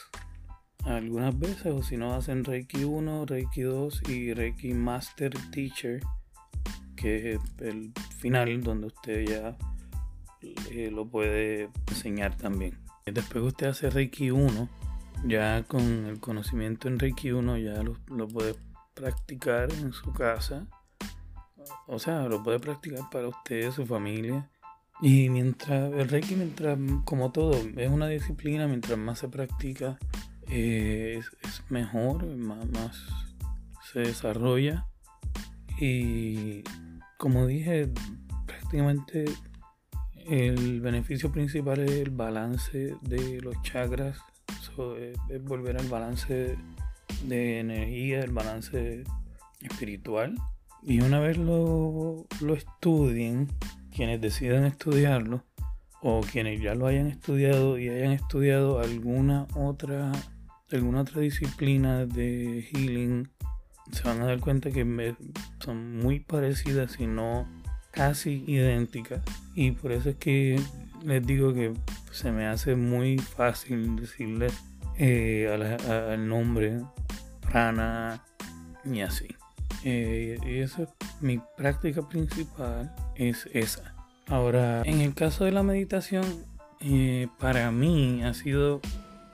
Algunas 0.85 1.38
veces, 1.38 1.67
o 1.67 1.81
si 1.85 1.97
no, 1.97 2.12
hacen 2.12 2.43
Reiki 2.43 2.83
1, 2.83 3.25
Reiki 3.25 3.61
2 3.61 4.03
y 4.09 4.35
Reiki 4.35 4.75
Master 4.75 5.33
Teacher, 5.53 6.00
que 6.97 7.35
es 7.35 7.41
el 7.61 7.93
final 8.19 8.64
donde 8.64 8.88
usted 8.88 9.25
ya 9.29 9.57
eh, 10.73 10.91
lo 10.91 11.07
puede 11.07 11.71
enseñar 11.87 12.37
también. 12.37 12.81
Después 13.07 13.45
usted 13.45 13.69
hace 13.69 13.88
Reiki 13.91 14.33
1, 14.33 14.69
ya 15.26 15.62
con 15.69 16.07
el 16.07 16.19
conocimiento 16.19 16.88
en 16.88 16.99
Reiki 16.99 17.31
1 17.31 17.59
ya 17.59 17.81
lo, 17.81 18.26
puede 18.26 18.57
practicar 18.95 19.73
en 19.73 19.93
su 19.93 20.12
casa. 20.12 20.67
O 21.87 22.00
sea, 22.00 22.25
lo 22.25 22.43
puede 22.43 22.59
practicar 22.59 23.09
para 23.09 23.29
usted, 23.29 23.71
su 23.71 23.87
familia. 23.87 24.50
Y 25.04 25.28
mientras 25.28 25.92
el 25.92 26.08
Reiki, 26.08 26.34
mientras, 26.34 26.78
como 27.04 27.30
todo, 27.30 27.52
es 27.76 27.90
una 27.90 28.08
disciplina, 28.08 28.66
mientras 28.66 28.96
más 28.96 29.18
se 29.18 29.28
practica, 29.28 29.99
eh, 30.49 31.20
es, 31.42 31.62
mejor, 31.68 32.25
más, 32.25 32.96
se 33.92 34.00
desarrolla. 34.00 34.87
Y 35.78 36.62
como 37.18 37.46
dije, 37.46 37.92
prácticamente 38.46 39.26
el 40.26 40.80
beneficio 40.80 41.30
principal 41.30 41.80
es 41.80 41.90
el 41.90 42.11
balance 42.11 42.96
de 43.02 43.42
los 43.42 43.61
chakras, 43.61 44.16
es, 45.28 45.44
volver 45.44 45.76
al 45.76 45.88
balance 45.88 46.56
de 47.25 47.61
energía, 47.61 48.20
el 48.20 48.32
balance 48.32 49.04
espiritual. 49.61 50.34
Y 50.82 51.02
una 51.02 51.20
vez 51.20 51.37
lo, 51.37 52.26
lo 52.40 52.54
estudien, 52.54 53.49
quienes 53.95 54.21
decidan 54.21 54.65
estudiarlo, 54.65 55.45
o 56.03 56.21
quienes 56.21 56.61
ya 56.61 56.75
lo 56.75 56.87
hayan 56.87 57.07
estudiado 57.07 57.79
y 57.79 57.89
hayan 57.89 58.13
estudiado 58.13 58.81
alguna 58.81 59.47
otra, 59.55 60.13
alguna 60.71 61.01
otra 61.01 61.21
disciplina 61.21 62.05
de 62.05 62.69
healing, 62.71 63.31
se 63.93 64.03
van 64.03 64.21
a 64.21 64.27
dar 64.27 64.41
cuenta 64.41 64.71
que 64.71 65.15
son 65.61 65.99
muy 65.99 66.21
parecidas, 66.21 66.93
si 66.93 67.07
no 67.07 67.49
casi 67.91 68.45
idénticas. 68.47 69.23
Y 69.55 69.71
por 69.71 69.93
eso 69.93 70.11
es 70.11 70.17
que 70.17 70.61
les 71.05 71.27
digo 71.27 71.55
que 71.55 71.73
se 72.11 72.33
me 72.33 72.47
hace 72.47 72.77
muy 72.77 73.19
fácil 73.19 73.97
decirle 73.97 74.49
eh, 74.99 75.49
al 75.89 76.29
nombre 76.29 76.81
prana 77.41 78.23
y 78.85 79.01
así 79.01 79.29
eh, 79.85 80.38
y 80.45 80.59
eso 80.59 80.83
es 80.85 80.88
mi 81.21 81.41
práctica 81.57 82.09
principal 82.09 82.95
es 83.14 83.49
esa 83.53 83.95
ahora 84.26 84.83
en 84.85 85.00
el 85.00 85.14
caso 85.14 85.45
de 85.45 85.53
la 85.53 85.62
meditación 85.62 86.25
eh, 86.81 87.29
para 87.38 87.71
mí 87.71 88.23
ha 88.25 88.35
sido 88.35 88.81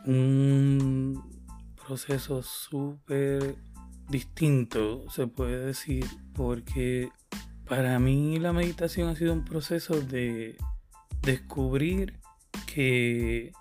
un 0.05 1.23
proceso 1.87 2.43
súper 2.43 3.57
distinto 4.09 5.09
se 5.11 5.27
puede 5.27 5.67
decir 5.67 6.05
porque 6.35 7.11
para 7.69 8.01
mí 8.01 8.39
la 8.41 8.53
meditación 8.53 9.09
ha 9.09 9.15
sido 9.15 9.33
un 9.33 9.45
proceso 9.45 10.01
de 10.01 10.57
descubrir 11.23 12.19
que 12.67 13.53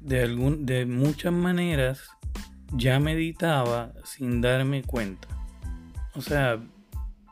de, 0.00 0.22
algún, 0.22 0.64
de 0.64 0.86
muchas 0.86 1.32
maneras 1.32 2.08
ya 2.72 2.98
meditaba 3.00 3.92
sin 4.04 4.40
darme 4.40 4.82
cuenta. 4.82 5.28
O 6.14 6.20
sea, 6.20 6.60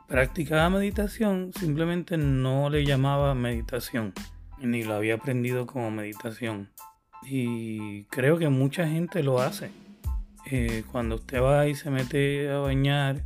practicaba 0.07 0.71
meditación, 0.71 1.53
simplemente 1.59 2.17
no 2.17 2.71
le 2.71 2.85
llamaba 2.85 3.35
meditación, 3.35 4.13
ni 4.61 4.85
lo 4.85 4.95
había 4.95 5.15
aprendido 5.15 5.67
como 5.67 5.91
meditación. 5.91 6.71
Y 7.23 8.05
creo 8.05 8.39
que 8.39 8.49
mucha 8.49 8.87
gente 8.89 9.23
lo 9.23 9.41
hace. 9.41 9.71
Eh, 10.51 10.85
cuando 10.91 11.17
usted 11.17 11.43
va 11.43 11.67
y 11.67 11.75
se 11.75 11.91
mete 11.91 12.51
a 12.51 12.59
bañar, 12.59 13.25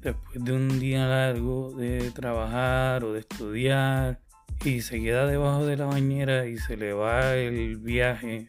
después 0.00 0.44
de 0.44 0.52
un 0.52 0.80
día 0.80 1.06
largo 1.06 1.72
de 1.72 2.10
trabajar 2.12 3.04
o 3.04 3.12
de 3.12 3.20
estudiar 3.20 4.20
y 4.64 4.80
se 4.80 5.00
queda 5.00 5.26
debajo 5.26 5.66
de 5.66 5.76
la 5.76 5.86
bañera 5.86 6.46
y 6.46 6.56
se 6.58 6.76
le 6.76 6.92
va 6.92 7.34
el 7.34 7.76
viaje 7.76 8.48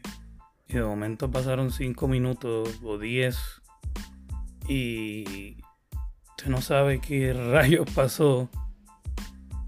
y 0.68 0.74
de 0.74 0.82
momento 0.82 1.30
pasaron 1.30 1.72
5 1.72 2.08
minutos 2.08 2.80
o 2.82 2.98
10 2.98 3.36
y 4.68 5.56
no 6.48 6.60
sabe 6.62 7.00
qué 7.00 7.32
rayos 7.32 7.88
pasó 7.94 8.48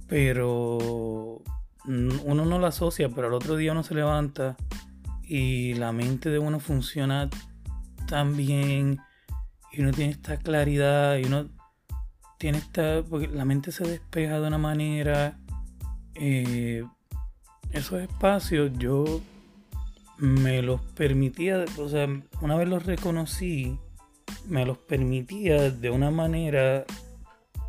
pero 0.07 1.43
uno 1.85 2.45
no 2.45 2.59
lo 2.59 2.67
asocia 2.67 3.09
pero 3.09 3.27
al 3.27 3.35
otro 3.35 3.57
día 3.57 3.73
uno 3.73 3.83
se 3.83 3.95
levanta 3.95 4.57
y 5.23 5.75
la 5.75 5.93
mente 5.93 6.31
de 6.31 6.39
uno 6.39 6.61
funciona 6.61 7.29
tan 8.07 8.37
bien 8.37 9.01
y 9.73 9.81
uno 9.81 9.91
tiene 9.91 10.13
esta 10.13 10.37
claridad 10.37 11.17
y 11.17 11.25
uno 11.25 11.49
tiene 12.43 12.59
esta, 12.59 13.03
porque 13.09 13.29
la 13.29 13.45
mente 13.45 13.73
se 13.73 13.85
despeja 13.85 14.41
de 14.41 14.49
una 14.49 14.59
manera, 14.59 15.39
eh, 16.15 16.85
esos 17.71 18.01
espacios 18.01 18.73
yo 18.79 19.21
me 20.19 20.61
los 20.61 20.81
permitía, 20.81 21.65
o 21.79 21.89
sea, 21.89 22.09
una 22.41 22.57
vez 22.57 22.69
los 22.69 22.85
reconocí, 22.85 23.79
me 24.47 24.67
los 24.67 24.79
permitía 24.79 25.71
de 25.71 25.91
una 25.91 26.11
manera 26.11 26.85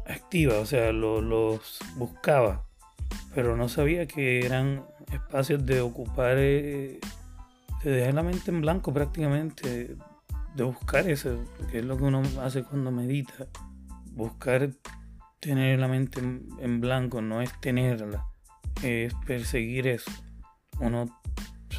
activa, 0.08 0.60
o 0.60 0.66
sea, 0.66 0.92
los 0.92 1.80
buscaba, 1.96 2.66
pero 3.34 3.56
no 3.56 3.70
sabía 3.70 4.06
que 4.06 4.46
eran 4.46 4.86
espacios 5.12 5.66
de 5.66 5.82
ocupar, 5.82 6.36
eh, 6.38 7.00
de 7.84 7.92
dejar 7.92 8.14
la 8.14 8.24
mente 8.24 8.52
en 8.52 8.62
blanco 8.62 8.94
prácticamente, 8.94 9.96
de 10.56 10.64
buscar 10.64 11.10
eso, 11.10 11.44
que 11.72 11.80
es 11.80 11.86
lo 11.86 11.98
que 11.98 12.04
uno 12.04 12.22
hace 12.42 12.64
cuando 12.64 12.92
medita, 12.92 13.48
buscar 14.12 14.70
tener 15.40 15.80
la 15.80 15.88
mente 15.88 16.20
en, 16.20 16.80
blanco, 16.80 17.22
no 17.22 17.42
es 17.42 17.52
tenerla, 17.60 18.26
es 18.82 19.14
perseguir 19.26 19.88
eso. 19.88 20.12
Uno 20.80 21.22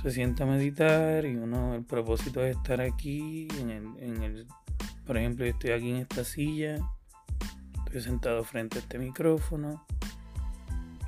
se 0.03 0.11
sienta 0.11 0.45
a 0.45 0.47
meditar 0.47 1.25
y 1.25 1.37
uno, 1.37 1.75
el 1.75 1.85
propósito 1.85 2.45
es 2.45 2.57
estar 2.57 2.81
aquí, 2.81 3.49
en 3.59 3.71
el, 3.71 3.85
en 3.99 4.23
el, 4.23 4.47
por 5.07 5.17
ejemplo, 5.17 5.45
estoy 5.45 5.71
aquí 5.71 5.91
en 5.91 5.97
esta 5.97 6.25
silla, 6.25 6.79
estoy 7.87 8.01
sentado 8.01 8.45
frente 8.45 8.79
a 8.79 8.83
este 8.83 8.99
micrófono 8.99 9.87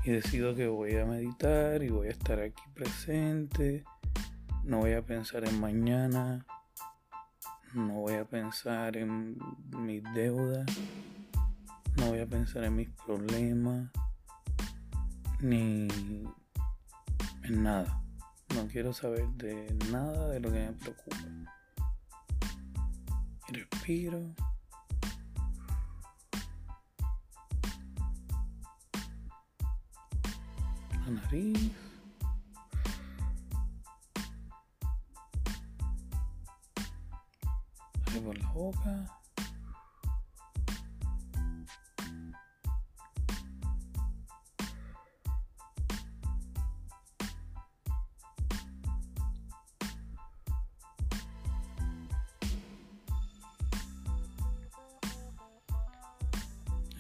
y 0.05 0.11
decido 0.11 0.55
que 0.55 0.67
voy 0.67 0.97
a 0.97 1.05
meditar 1.05 1.83
y 1.83 1.88
voy 1.88 2.09
a 2.09 2.12
estar 2.12 2.41
aquí 2.41 2.62
presente, 2.75 3.85
no 4.65 4.79
voy 4.79 4.93
a 4.93 5.03
pensar 5.03 5.47
en 5.49 5.61
mañana, 5.61 6.47
no 7.75 7.95
voy 7.95 8.15
a 8.15 8.25
pensar 8.25 8.97
en 8.97 9.37
mis 9.71 10.03
deudas 10.15 10.67
no 11.97 12.11
voy 12.11 12.21
a 12.21 12.26
pensar 12.26 12.65
en 12.65 12.76
mis 12.76 12.91
problemas 12.91 13.91
ni 15.41 15.88
en 17.43 17.62
nada. 17.62 18.03
No 18.55 18.67
quiero 18.69 18.93
saber 18.93 19.26
de 19.37 19.76
nada 19.91 20.29
de 20.29 20.41
lo 20.41 20.53
que 20.53 20.59
me 20.59 20.73
preocupa. 20.73 21.17
Respiro. 23.49 24.35
La 30.91 31.11
nariz. 31.11 31.71
por 38.25 38.38
la 38.38 38.50
boca. 38.53 39.25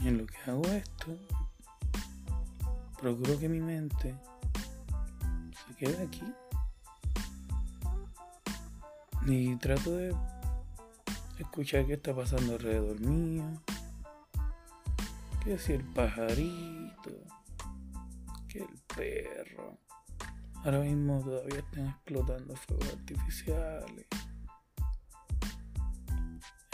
En 0.06 0.18
lo 0.18 0.26
que 0.26 0.38
hago 0.46 0.64
esto, 0.66 1.18
procuro 3.00 3.38
que 3.40 3.48
mi 3.48 3.60
mente 3.60 4.14
se 5.66 5.74
quede 5.74 6.02
aquí. 6.04 6.22
Y 9.26 9.56
trato 9.56 9.96
de 9.96 10.14
escuchar 11.40 11.86
qué 11.86 11.94
está 11.94 12.14
pasando 12.14 12.52
alrededor 12.52 13.00
mío. 13.00 13.44
Que 15.42 15.58
si 15.58 15.72
el 15.72 15.84
pajarito, 15.84 17.10
que 18.48 18.60
el 18.60 18.78
perro. 18.94 19.78
Ahora 20.62 20.80
mismo 20.80 21.20
todavía 21.20 21.58
están 21.58 21.88
explotando 21.88 22.54
fuegos 22.54 22.88
artificiales. 22.92 24.06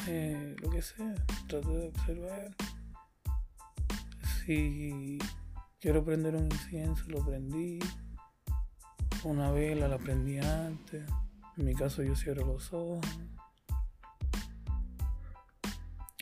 Eh, 0.07 0.55
lo 0.61 0.69
que 0.69 0.83
sea, 0.83 1.15
trato 1.47 1.71
de 1.71 1.89
observar 1.89 2.55
si 4.52 5.18
quiero 5.81 6.05
prender 6.05 6.37
un 6.37 6.44
incienso, 6.44 7.05
lo 7.09 7.24
prendí. 7.24 7.79
Una 9.24 9.50
vela 9.50 9.88
la 9.88 9.98
prendí 9.98 10.38
antes. 10.38 11.05
En 11.57 11.64
mi 11.64 11.74
caso 11.74 12.03
yo 12.03 12.14
cierro 12.14 12.46
los 12.46 12.72
ojos. 12.72 13.07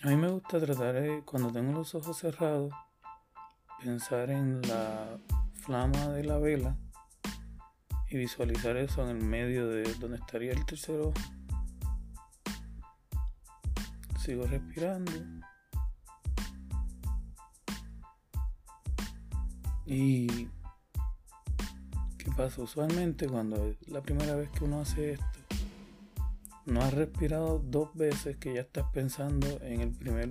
A 0.03 0.09
mí 0.09 0.17
me 0.17 0.29
gusta 0.29 0.61
tratar 0.61 0.95
de, 0.95 1.23
cuando 1.25 1.51
tengo 1.51 1.73
los 1.73 1.95
ojos 1.95 2.17
cerrados, 2.19 2.73
pensar 3.83 4.31
en 4.31 4.63
la 4.63 5.19
flama 5.55 6.09
de 6.09 6.25
la 6.25 6.39
vela 6.39 6.77
y 8.09 8.17
visualizar 8.17 8.77
eso 8.77 9.03
en 9.03 9.17
el 9.17 9.25
medio 9.25 9.69
de 9.69 9.83
donde 9.95 10.19
estaría 10.19 10.53
el 10.53 10.65
tercer 10.65 11.01
ojo. 11.01 11.15
Sigo 14.19 14.47
respirando. 14.47 15.13
Y 19.93 20.29
¿qué 22.17 22.31
pasa? 22.37 22.63
Usualmente 22.63 23.27
cuando 23.27 23.57
es 23.67 23.89
la 23.89 24.01
primera 24.01 24.37
vez 24.37 24.49
que 24.51 24.63
uno 24.63 24.83
hace 24.83 25.15
esto, 25.15 25.41
no 26.65 26.81
has 26.81 26.95
respirado 26.95 27.59
dos 27.59 27.93
veces 27.95 28.37
que 28.37 28.55
ya 28.55 28.61
estás 28.61 28.85
pensando 28.93 29.49
en 29.63 29.81
el 29.81 29.91
primer 29.91 30.31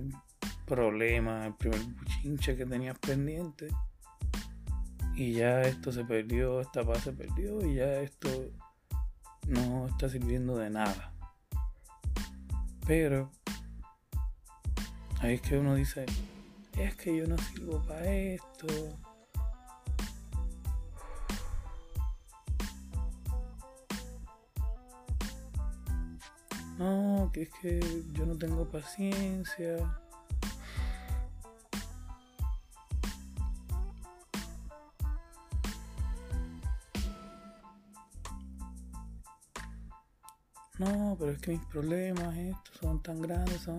problema, 0.64 1.46
el 1.46 1.54
primer 1.56 1.78
buchinche 1.82 2.56
que 2.56 2.64
tenías 2.64 2.98
pendiente. 3.00 3.68
Y 5.14 5.34
ya 5.34 5.60
esto 5.60 5.92
se 5.92 6.06
perdió, 6.06 6.62
esta 6.62 6.82
paz 6.82 7.02
se 7.02 7.12
perdió 7.12 7.62
y 7.62 7.74
ya 7.74 8.00
esto 8.00 8.30
no 9.46 9.88
está 9.88 10.08
sirviendo 10.08 10.56
de 10.56 10.70
nada. 10.70 11.12
Pero 12.86 13.30
ahí 15.18 15.34
es 15.34 15.42
que 15.42 15.58
uno 15.58 15.74
dice, 15.74 16.06
es 16.78 16.96
que 16.96 17.14
yo 17.14 17.26
no 17.26 17.36
sirvo 17.36 17.82
para 17.82 18.06
esto 18.06 18.66
No, 26.80 27.30
que 27.30 27.42
es 27.42 27.50
que 27.60 27.78
yo 28.14 28.24
no 28.24 28.38
tengo 28.38 28.66
paciencia. 28.66 29.76
No, 40.78 41.16
pero 41.18 41.32
es 41.32 41.38
que 41.42 41.50
mis 41.50 41.66
problemas 41.66 42.34
estos 42.34 42.78
son 42.78 43.02
tan 43.02 43.20
grandes, 43.20 43.60
son... 43.60 43.78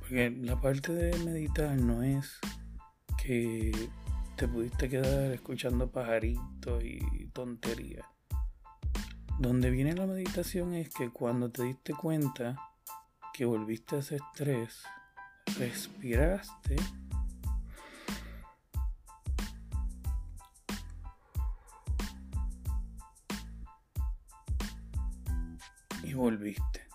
Porque 0.00 0.30
la 0.42 0.60
parte 0.60 0.92
de 0.92 1.16
meditar 1.18 1.76
no 1.76 2.02
es 2.02 2.40
que 3.22 3.70
te 4.36 4.48
pudiste 4.48 4.88
quedar 4.88 5.30
escuchando 5.32 5.88
pajaritos 5.88 6.82
y 6.82 7.28
tonterías. 7.32 8.04
Donde 9.38 9.70
viene 9.70 9.94
la 9.94 10.06
meditación 10.06 10.74
es 10.74 10.88
que 10.88 11.10
cuando 11.10 11.50
te 11.50 11.62
diste 11.62 11.94
cuenta 11.94 12.56
que 13.32 13.44
volviste 13.44 13.96
a 13.96 13.98
ese 14.00 14.16
estrés, 14.16 14.82
respiraste 15.58 16.76
y 26.02 26.14
volviste. 26.14 26.88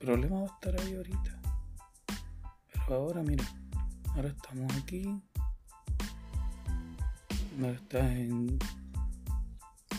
El 0.00 0.06
problema 0.06 0.40
va 0.40 0.42
a 0.42 0.54
estar 0.54 0.80
ahí 0.80 0.94
ahorita. 0.96 1.40
Pero 2.72 2.96
ahora 2.96 3.22
mira. 3.22 3.44
Ahora 4.14 4.28
estamos 4.28 4.76
aquí. 4.76 5.20
Ahora 7.60 7.72
estás 7.72 8.10
en 8.10 8.58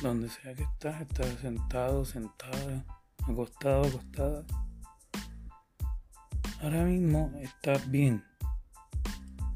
donde 0.01 0.29
sea 0.29 0.53
que 0.53 0.63
estás, 0.63 1.01
estás 1.01 1.39
sentado, 1.39 2.05
sentada, 2.05 2.85
acostado, 3.23 3.85
acostada. 3.85 4.45
Ahora 6.61 6.83
mismo 6.83 7.31
estás 7.41 7.89
bien. 7.89 8.23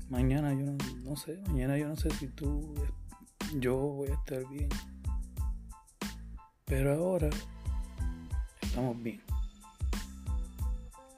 Mañana 0.10 0.54
yo 0.54 0.66
no, 1.04 1.16
sé, 1.16 1.42
mañana 1.48 1.78
yo 1.78 1.88
no 1.88 1.96
sé 1.96 2.10
si 2.12 2.28
tú, 2.28 2.74
yo 3.60 3.76
voy 3.76 4.10
a 4.10 4.14
estar 4.14 4.48
bien. 4.50 4.70
Pero 6.66 6.94
ahora 6.94 7.30
estamos 8.62 9.02
bien. 9.02 9.22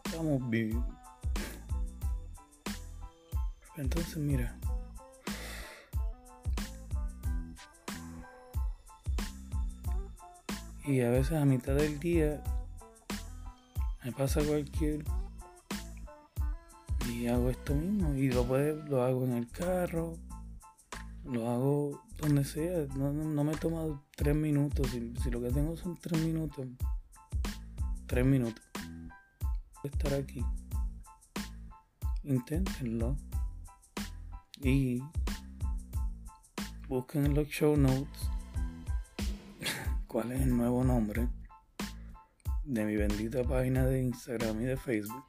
Estamos 0.05 0.49
bien. 0.49 0.94
Entonces 3.77 4.17
mira. 4.17 4.57
Y 10.85 11.01
a 11.01 11.09
veces 11.09 11.33
a 11.33 11.45
mitad 11.45 11.73
del 11.73 11.99
día 11.99 12.43
me 14.03 14.11
pasa 14.11 14.43
cualquier 14.43 15.03
y 17.09 17.27
hago 17.27 17.49
esto 17.49 17.73
mismo 17.73 18.13
y 18.13 18.29
lo, 18.29 18.45
lo 18.45 19.03
hago 19.03 19.23
en 19.25 19.33
el 19.33 19.47
carro, 19.49 20.17
Lo 21.23 21.49
hago 21.49 22.03
donde 22.19 22.43
sea. 22.43 22.85
No, 22.95 23.11
no, 23.11 23.43
me 23.43 23.55
toma 23.55 24.01
tres 24.15 24.35
minutos. 24.35 24.87
Si, 24.91 25.13
si, 25.23 25.31
lo 25.31 25.41
que 25.41 25.51
tengo 25.51 25.75
son 25.75 25.97
tres 25.97 26.21
minutos. 26.21 26.67
Tres 28.05 28.25
minutos. 28.25 28.63
Estar 29.83 30.13
aquí. 30.13 30.43
Inténtenlo. 32.23 33.17
Y 34.61 35.01
busquen 36.87 37.25
en 37.25 37.33
los 37.33 37.47
show 37.47 37.75
notes 37.75 38.29
cuál 40.07 40.31
es 40.31 40.41
el 40.41 40.55
nuevo 40.55 40.83
nombre 40.83 41.27
de 42.63 42.85
mi 42.85 42.95
bendita 42.95 43.43
página 43.43 43.85
de 43.85 44.01
Instagram 44.01 44.61
y 44.61 44.65
de 44.65 44.77
Facebook. 44.77 45.25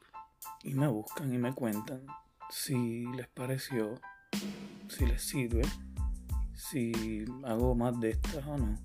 Y 0.63 0.75
me 0.75 0.89
buscan 0.89 1.33
y 1.33 1.39
me 1.39 1.53
cuentan 1.53 2.03
si 2.51 3.07
les 3.15 3.29
pareció, 3.29 4.01
si 4.89 5.07
les 5.07 5.23
sirve, 5.23 5.63
si 6.55 7.25
hago 7.45 7.75
más 7.75 7.99
de 8.01 8.11
estas 8.11 8.47
o 8.47 8.59
no. 8.59 8.79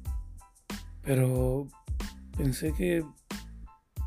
Pero 1.02 1.68
pensé 2.38 2.74
que 2.74 3.06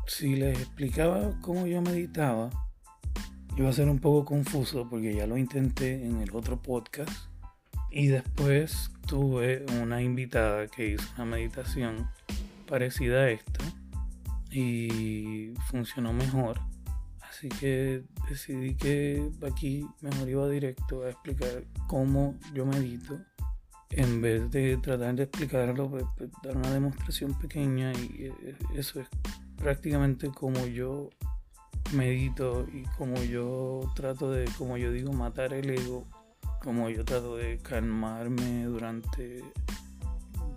si 0.07 0.35
les 0.35 0.59
explicaba 0.59 1.39
cómo 1.41 1.65
yo 1.65 1.81
meditaba, 1.81 2.49
iba 3.57 3.69
a 3.69 3.73
ser 3.73 3.87
un 3.87 3.99
poco 3.99 4.25
confuso 4.25 4.87
porque 4.89 5.15
ya 5.15 5.27
lo 5.27 5.37
intenté 5.37 6.05
en 6.05 6.21
el 6.21 6.35
otro 6.35 6.61
podcast. 6.61 7.11
Y 7.89 8.07
después 8.07 8.91
tuve 9.07 9.65
una 9.81 10.01
invitada 10.01 10.67
que 10.67 10.91
hizo 10.91 11.07
una 11.15 11.25
meditación 11.25 12.09
parecida 12.67 13.21
a 13.21 13.29
esta 13.29 13.63
y 14.51 15.53
funcionó 15.69 16.11
mejor. 16.11 16.59
Así 17.21 17.47
que 17.49 18.03
decidí 18.29 18.75
que 18.75 19.29
aquí 19.47 19.87
mejor 20.01 20.29
iba 20.29 20.49
directo 20.49 21.03
a 21.03 21.09
explicar 21.09 21.63
cómo 21.87 22.35
yo 22.53 22.65
medito. 22.65 23.19
En 23.91 24.21
vez 24.21 24.49
de 24.51 24.77
tratar 24.77 25.15
de 25.15 25.23
explicarlo, 25.23 25.89
dar 26.43 26.57
una 26.57 26.71
demostración 26.71 27.33
pequeña 27.35 27.93
y 27.93 28.25
eh, 28.25 28.57
eso 28.75 28.99
es 28.99 29.07
prácticamente 29.57 30.29
como 30.29 30.65
yo 30.65 31.09
medito 31.93 32.67
y 32.71 32.83
como 32.97 33.21
yo 33.23 33.81
trato 33.95 34.31
de, 34.31 34.45
como 34.57 34.77
yo 34.77 34.91
digo, 34.91 35.13
matar 35.13 35.53
el 35.53 35.69
ego, 35.69 36.05
como 36.63 36.89
yo 36.89 37.05
trato 37.05 37.37
de 37.37 37.59
calmarme 37.59 38.65
durante 38.65 39.43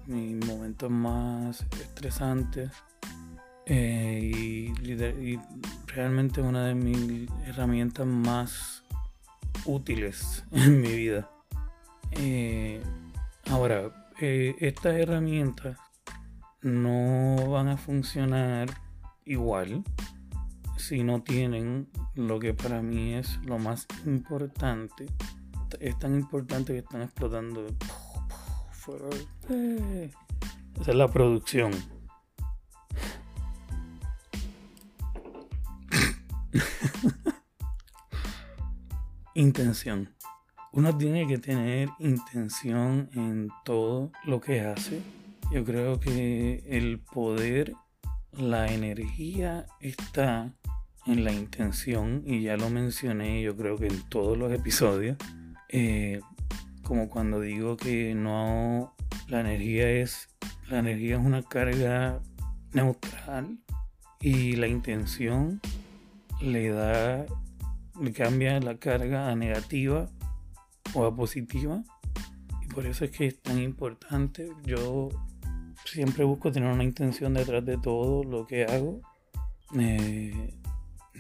mis 0.07 0.45
momentos 0.47 0.91
más 0.91 1.67
estresantes. 1.81 2.71
Eh, 3.67 4.33
y, 4.35 5.39
realmente 5.87 6.41
una 6.41 6.67
de 6.67 6.75
mis 6.75 7.29
herramientas 7.47 8.07
más 8.07 8.85
útiles 9.65 10.45
en 10.53 10.81
mi 10.81 10.93
vida. 10.93 11.31
Eh, 12.13 12.83
ahora, 13.51 14.11
eh, 14.21 14.55
estas 14.61 14.95
herramientas 14.95 15.79
no 16.63 17.51
van 17.51 17.69
a 17.69 17.77
funcionar 17.77 18.69
igual 19.25 19.85
si 20.89 21.05
no 21.05 21.23
tienen 21.23 21.91
lo 22.15 22.39
que 22.39 22.55
para 22.55 22.81
mí 22.81 23.13
es 23.13 23.39
lo 23.45 23.59
más 23.59 23.87
importante. 24.07 25.05
Es 25.81 25.99
tan 25.99 26.15
importante 26.15 26.73
que 26.73 26.79
están 26.79 27.03
explotando. 27.03 27.67
Esa 30.81 30.91
es 30.91 30.97
la 30.97 31.09
producción. 31.09 31.73
intención. 39.35 40.15
Uno 40.73 40.97
tiene 40.97 41.27
que 41.27 41.37
tener 41.37 41.91
intención 41.99 43.11
en 43.13 43.51
todo 43.67 44.11
lo 44.25 44.41
que 44.41 44.63
hace. 44.63 45.03
Yo 45.53 45.67
creo 45.67 46.01
que 46.01 46.65
el 46.67 46.99
poder, 47.01 47.75
la 48.33 48.73
energía 48.73 49.67
está 49.81 50.55
en 51.09 51.25
la 51.25 51.33
intención 51.33 52.23
y 52.27 52.43
ya 52.43 52.57
lo 52.57 52.69
mencioné 52.69 53.43
yo 53.43 53.57
creo 53.57 53.77
que 53.77 53.87
en 53.87 54.03
todos 54.09 54.37
los 54.37 54.53
episodios. 54.53 55.17
Eh, 55.71 56.21
como 56.83 57.09
cuando 57.09 57.41
digo 57.41 57.77
que 57.77 58.15
no, 58.15 58.95
la 59.27 59.41
energía 59.41 59.91
es, 59.91 60.29
la 60.69 60.79
energía 60.79 61.17
es 61.17 61.25
una 61.25 61.43
carga 61.43 62.21
neutral 62.73 63.59
y 64.21 64.57
la 64.57 64.69
intención 64.69 65.61
le 66.41 66.69
da, 66.69 67.27
le 68.01 68.13
cambia 68.13 68.61
la 68.61 68.77
carga 68.79 69.31
a 69.31 69.37
negativa 69.37 70.09
o 70.95 71.05
a 71.05 71.15
positiva. 71.15 71.83
Y 72.63 72.67
por 72.69 72.87
eso 72.87 73.05
es 73.05 73.11
que 73.11 73.27
es 73.27 73.41
tan 73.41 73.59
importante. 73.59 74.51
Yo 74.65 75.09
siempre 75.85 76.25
busco 76.25 76.53
tener 76.53 76.71
una 76.71 76.85
intención 76.85 77.35
detrás 77.35 77.65
de 77.65 77.79
todo 77.79 78.25
lo 78.25 78.47
que 78.47 78.65
hago. 78.65 79.01
Eh, 79.79 80.58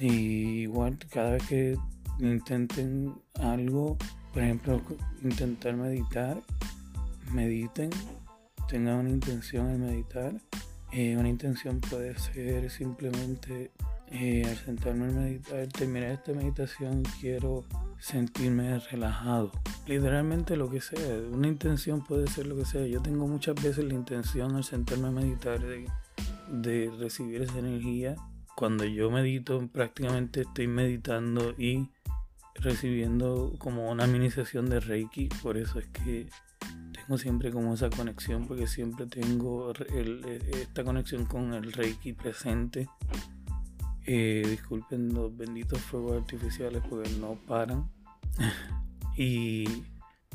y 0.00 0.62
igual 0.62 0.98
cada 1.10 1.32
vez 1.32 1.42
que 1.46 1.76
intenten 2.20 3.14
algo, 3.40 3.96
por 4.32 4.42
ejemplo, 4.42 4.80
intentar 5.22 5.76
meditar, 5.76 6.42
mediten, 7.32 7.90
tengan 8.68 8.98
una 9.00 9.10
intención 9.10 9.72
de 9.72 9.78
meditar. 9.78 10.34
Eh, 10.92 11.16
una 11.18 11.28
intención 11.28 11.80
puede 11.80 12.18
ser 12.18 12.70
simplemente 12.70 13.72
eh, 14.10 14.42
al 14.48 14.56
sentarme 14.56 15.06
a 15.06 15.10
meditar, 15.10 15.66
terminar 15.68 16.12
esta 16.12 16.32
meditación, 16.32 17.02
quiero 17.20 17.64
sentirme 17.98 18.78
relajado. 18.78 19.52
Literalmente 19.86 20.56
lo 20.56 20.70
que 20.70 20.80
sea, 20.80 21.18
una 21.30 21.48
intención 21.48 22.02
puede 22.04 22.26
ser 22.28 22.46
lo 22.46 22.56
que 22.56 22.64
sea. 22.64 22.86
Yo 22.86 23.02
tengo 23.02 23.26
muchas 23.26 23.54
veces 23.56 23.84
la 23.84 23.94
intención 23.94 24.56
al 24.56 24.64
sentarme 24.64 25.08
a 25.08 25.10
meditar 25.10 25.60
de, 25.60 25.86
de 26.50 26.90
recibir 26.98 27.42
esa 27.42 27.58
energía. 27.58 28.16
Cuando 28.58 28.84
yo 28.84 29.08
medito, 29.08 29.64
prácticamente 29.68 30.40
estoy 30.40 30.66
meditando 30.66 31.54
y 31.56 31.90
recibiendo 32.56 33.54
como 33.56 33.88
una 33.88 34.08
mini 34.08 34.30
de 34.30 34.80
Reiki. 34.80 35.28
Por 35.40 35.56
eso 35.56 35.78
es 35.78 35.86
que 35.86 36.28
tengo 36.92 37.16
siempre 37.18 37.52
como 37.52 37.74
esa 37.74 37.88
conexión, 37.88 38.48
porque 38.48 38.66
siempre 38.66 39.06
tengo 39.06 39.72
esta 39.72 40.82
conexión 40.82 41.24
con 41.24 41.54
el 41.54 41.72
Reiki 41.72 42.14
presente 42.14 42.88
eh, 44.10 44.42
disculpen 44.44 45.14
los 45.14 45.36
benditos 45.36 45.80
fuegos 45.80 46.22
artificiales 46.22 46.82
porque 46.90 47.10
no 47.20 47.38
paran. 47.46 47.88
y 49.16 49.84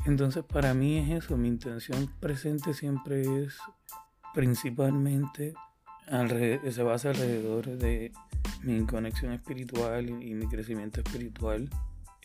entonces 0.06 0.44
para 0.44 0.72
mí 0.72 0.96
es 0.96 1.24
eso, 1.24 1.36
mi 1.36 1.48
intención 1.48 2.08
presente 2.20 2.72
siempre 2.72 3.42
es 3.42 3.58
principalmente 4.32 5.52
se 6.06 6.82
basa 6.82 7.10
alrededor 7.10 7.66
de 7.66 8.12
mi 8.62 8.84
conexión 8.86 9.32
espiritual 9.32 10.08
y, 10.08 10.34
mi 10.34 10.46
crecimiento 10.46 11.00
espiritual. 11.00 11.68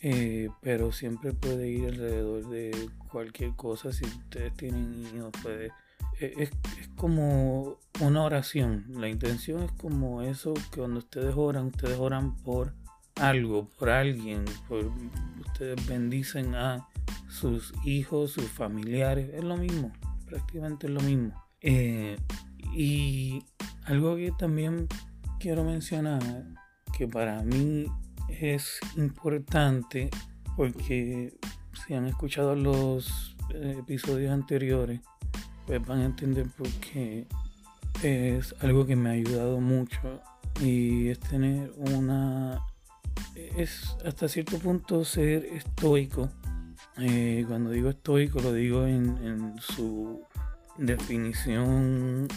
Eh, 0.02 0.48
pero 0.62 0.92
siempre 0.92 1.34
puede 1.34 1.68
ir 1.68 1.88
alrededor 1.88 2.48
de 2.48 2.88
cualquier 3.10 3.54
cosa. 3.54 3.92
Si 3.92 4.04
ustedes 4.04 4.54
tienen 4.54 5.02
niños, 5.02 5.30
puede 5.42 5.72
e, 6.20 6.34
es, 6.38 6.50
como 6.96 7.78
una 8.00 8.22
oración. 8.22 8.84
La 8.88 9.08
intención 9.08 9.62
es 9.62 9.72
como 9.72 10.22
eso 10.22 10.54
que 10.54 10.78
cuando 10.78 10.98
ustedes 10.98 11.34
oran, 11.36 11.66
ustedes 11.66 11.98
oran 11.98 12.36
por 12.36 12.74
algo, 13.16 13.68
por 13.78 13.90
alguien, 13.90 14.44
por, 14.68 14.90
ustedes 15.40 15.86
bendicen 15.86 16.54
a 16.54 16.86
sus 17.28 17.72
hijos, 17.84 18.32
sus 18.32 18.48
familiares, 18.48 19.30
es 19.34 19.44
lo 19.44 19.56
mismo, 19.56 19.92
prácticamente 20.26 20.86
es 20.86 20.92
lo 20.92 21.00
mismo. 21.00 21.32
Eh, 21.60 22.16
y 22.72 23.44
algo 23.84 24.16
que 24.16 24.32
también 24.38 24.88
quiero 25.38 25.64
mencionar, 25.64 26.22
que 26.96 27.08
para 27.08 27.42
mí 27.42 27.86
es 28.28 28.78
importante, 28.96 30.10
porque 30.56 31.34
si 31.86 31.94
han 31.94 32.06
escuchado 32.06 32.54
los 32.54 33.36
eh, 33.54 33.76
episodios 33.78 34.32
anteriores, 34.32 35.00
pues 35.66 35.84
van 35.86 36.00
a 36.00 36.04
entender 36.06 36.46
por 36.50 36.68
qué 36.74 37.26
es 38.02 38.54
algo 38.60 38.86
que 38.86 38.96
me 38.96 39.10
ha 39.10 39.12
ayudado 39.12 39.60
mucho 39.60 40.20
y 40.60 41.08
es 41.08 41.20
tener 41.20 41.72
una 41.76 42.60
es 43.56 43.96
hasta 44.04 44.28
cierto 44.28 44.58
punto 44.58 45.04
ser 45.04 45.44
estoico. 45.46 46.30
Eh, 46.98 47.44
cuando 47.46 47.70
digo 47.70 47.88
estoico 47.90 48.40
lo 48.40 48.52
digo 48.52 48.84
en, 48.86 49.54
su 49.60 50.22
definición 50.76 52.28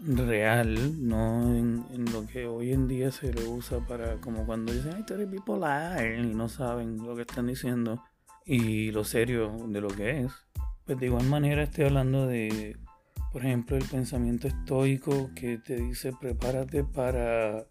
real, 0.00 1.06
no 1.06 1.54
en, 1.54 2.04
lo 2.12 2.26
que 2.26 2.46
hoy 2.46 2.72
en 2.72 2.86
día 2.88 3.10
se 3.10 3.32
le 3.32 3.46
usa 3.46 3.80
para 3.86 4.16
como 4.16 4.46
cuando 4.46 4.72
dicen, 4.72 4.92
ay, 4.96 5.04
tú 5.06 5.14
eres 5.14 5.30
bipolar 5.30 6.18
y 6.18 6.34
no 6.34 6.48
saben 6.48 6.98
lo 6.98 7.14
que 7.16 7.22
están 7.22 7.46
diciendo 7.46 8.02
y 8.44 8.90
lo 8.92 9.04
serio 9.04 9.56
de 9.68 9.80
lo 9.80 9.88
que 9.88 10.20
es. 10.20 10.32
Pues 10.84 10.98
de 10.98 11.06
igual 11.06 11.26
manera 11.26 11.64
estoy 11.64 11.86
hablando 11.86 12.26
de, 12.26 12.76
por 13.32 13.44
ejemplo, 13.44 13.76
el 13.76 13.84
pensamiento 13.84 14.48
estoico 14.48 15.30
que 15.34 15.58
te 15.58 15.76
dice 15.76 16.12
prepárate 16.18 16.84
para 16.84 17.66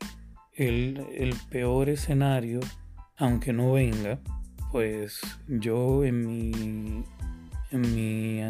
el, 0.54 1.34
peor 1.50 1.90
escenario, 1.90 2.60
aunque 3.18 3.54
no 3.54 3.74
venga. 3.74 4.20
Pues 4.72 5.22
yo 5.48 6.04
en 6.04 6.26
mi, 6.26 7.06
en 7.72 7.82
mi, 7.82 8.42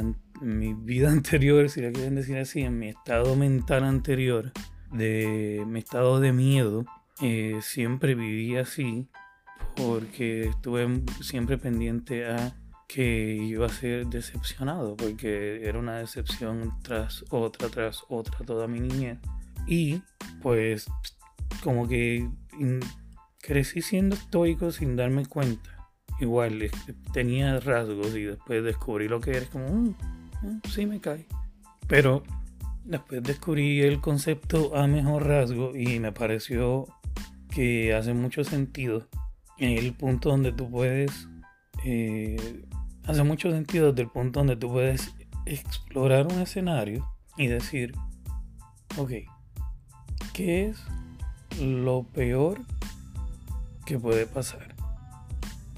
en 0.42 0.60
mi 0.60 0.74
vida 0.74 1.12
anterior, 1.12 1.70
si 1.70 1.82
la 1.82 1.92
quieren 1.92 2.16
decir 2.16 2.38
así, 2.38 2.62
en 2.62 2.80
mi 2.80 2.90
estado 2.90 3.36
mental 3.36 3.84
anterior, 3.84 4.52
de 4.92 5.64
mi 5.68 5.80
estado 5.80 6.20
de 6.20 6.32
miedo, 6.32 6.86
eh, 7.22 7.60
siempre 7.62 8.16
viví 8.16 8.58
así 8.58 9.08
porque 9.76 10.48
estuve 10.50 11.02
siempre 11.22 11.58
pendiente 11.58 12.26
a 12.28 12.56
que 12.88 13.36
iba 13.36 13.66
a 13.66 13.70
ser 13.70 14.08
decepcionado, 14.08 14.96
porque 14.96 15.68
era 15.68 15.80
una 15.80 15.98
decepción 15.98 16.72
tras 16.82 17.26
otra, 17.30 17.70
tras 17.70 18.04
otra 18.10 18.46
toda 18.46 18.68
mi 18.68 18.80
niñez. 18.80 19.20
Y 19.68 20.02
pues 20.42 20.86
como 21.64 21.88
que 21.88 22.30
crecí 23.42 23.82
siendo 23.82 24.16
estoico 24.16 24.72
sin 24.72 24.96
darme 24.96 25.26
cuenta. 25.26 25.90
Igual 26.20 26.70
tenía 27.12 27.60
rasgos 27.60 28.16
y 28.16 28.24
después 28.24 28.64
descubrí 28.64 29.08
lo 29.08 29.20
que 29.20 29.32
era 29.32 29.46
como, 29.48 29.68
mm, 29.68 29.96
mm, 30.42 30.58
sí 30.70 30.86
me 30.86 31.00
cae. 31.00 31.26
Pero 31.88 32.24
después 32.86 33.24
descubrí 33.24 33.82
el 33.82 34.00
concepto 34.00 34.76
a 34.76 34.88
mejor 34.88 35.28
rasgo 35.28 35.76
y 35.76 36.00
me 36.00 36.12
pareció 36.12 36.88
que 37.50 37.94
hace 37.94 38.14
mucho 38.14 38.44
sentido 38.44 39.08
en 39.58 39.78
el 39.78 39.94
punto 39.94 40.30
donde 40.30 40.52
tú 40.52 40.70
puedes 40.70 41.28
eh, 41.84 42.64
hace 43.06 43.24
mucho 43.24 43.52
sentido 43.52 43.92
desde 43.92 44.04
el 44.04 44.10
punto 44.10 44.40
donde 44.40 44.56
tú 44.56 44.70
puedes 44.70 45.14
explorar 45.46 46.28
un 46.28 46.42
escenario 46.42 47.08
y 47.38 47.48
decir 47.48 47.94
ok 48.98 49.12
¿qué 50.34 50.68
es 50.68 50.84
lo 51.60 52.04
peor 52.04 52.60
que 53.86 54.00
puede 54.00 54.26
pasar? 54.26 54.76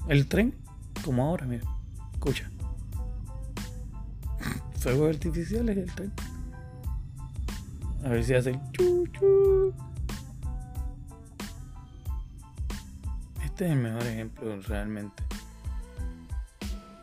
el 0.08 0.26
tren 0.26 0.54
como 1.04 1.24
ahora 1.24 1.46
mira 1.46 1.64
escucha 2.12 2.50
fuegos 4.94 5.16
artificiales 5.16 5.76
el 5.76 5.94
tren 5.94 6.12
a 8.04 8.08
ver 8.10 8.24
si 8.24 8.34
hace 8.34 8.50
el 8.50 8.60
chu 8.72 9.06
chu 9.08 9.74
Este 13.58 13.66
es 13.66 13.72
el 13.72 13.78
mejor 13.78 14.06
ejemplo 14.06 14.60
realmente. 14.60 15.20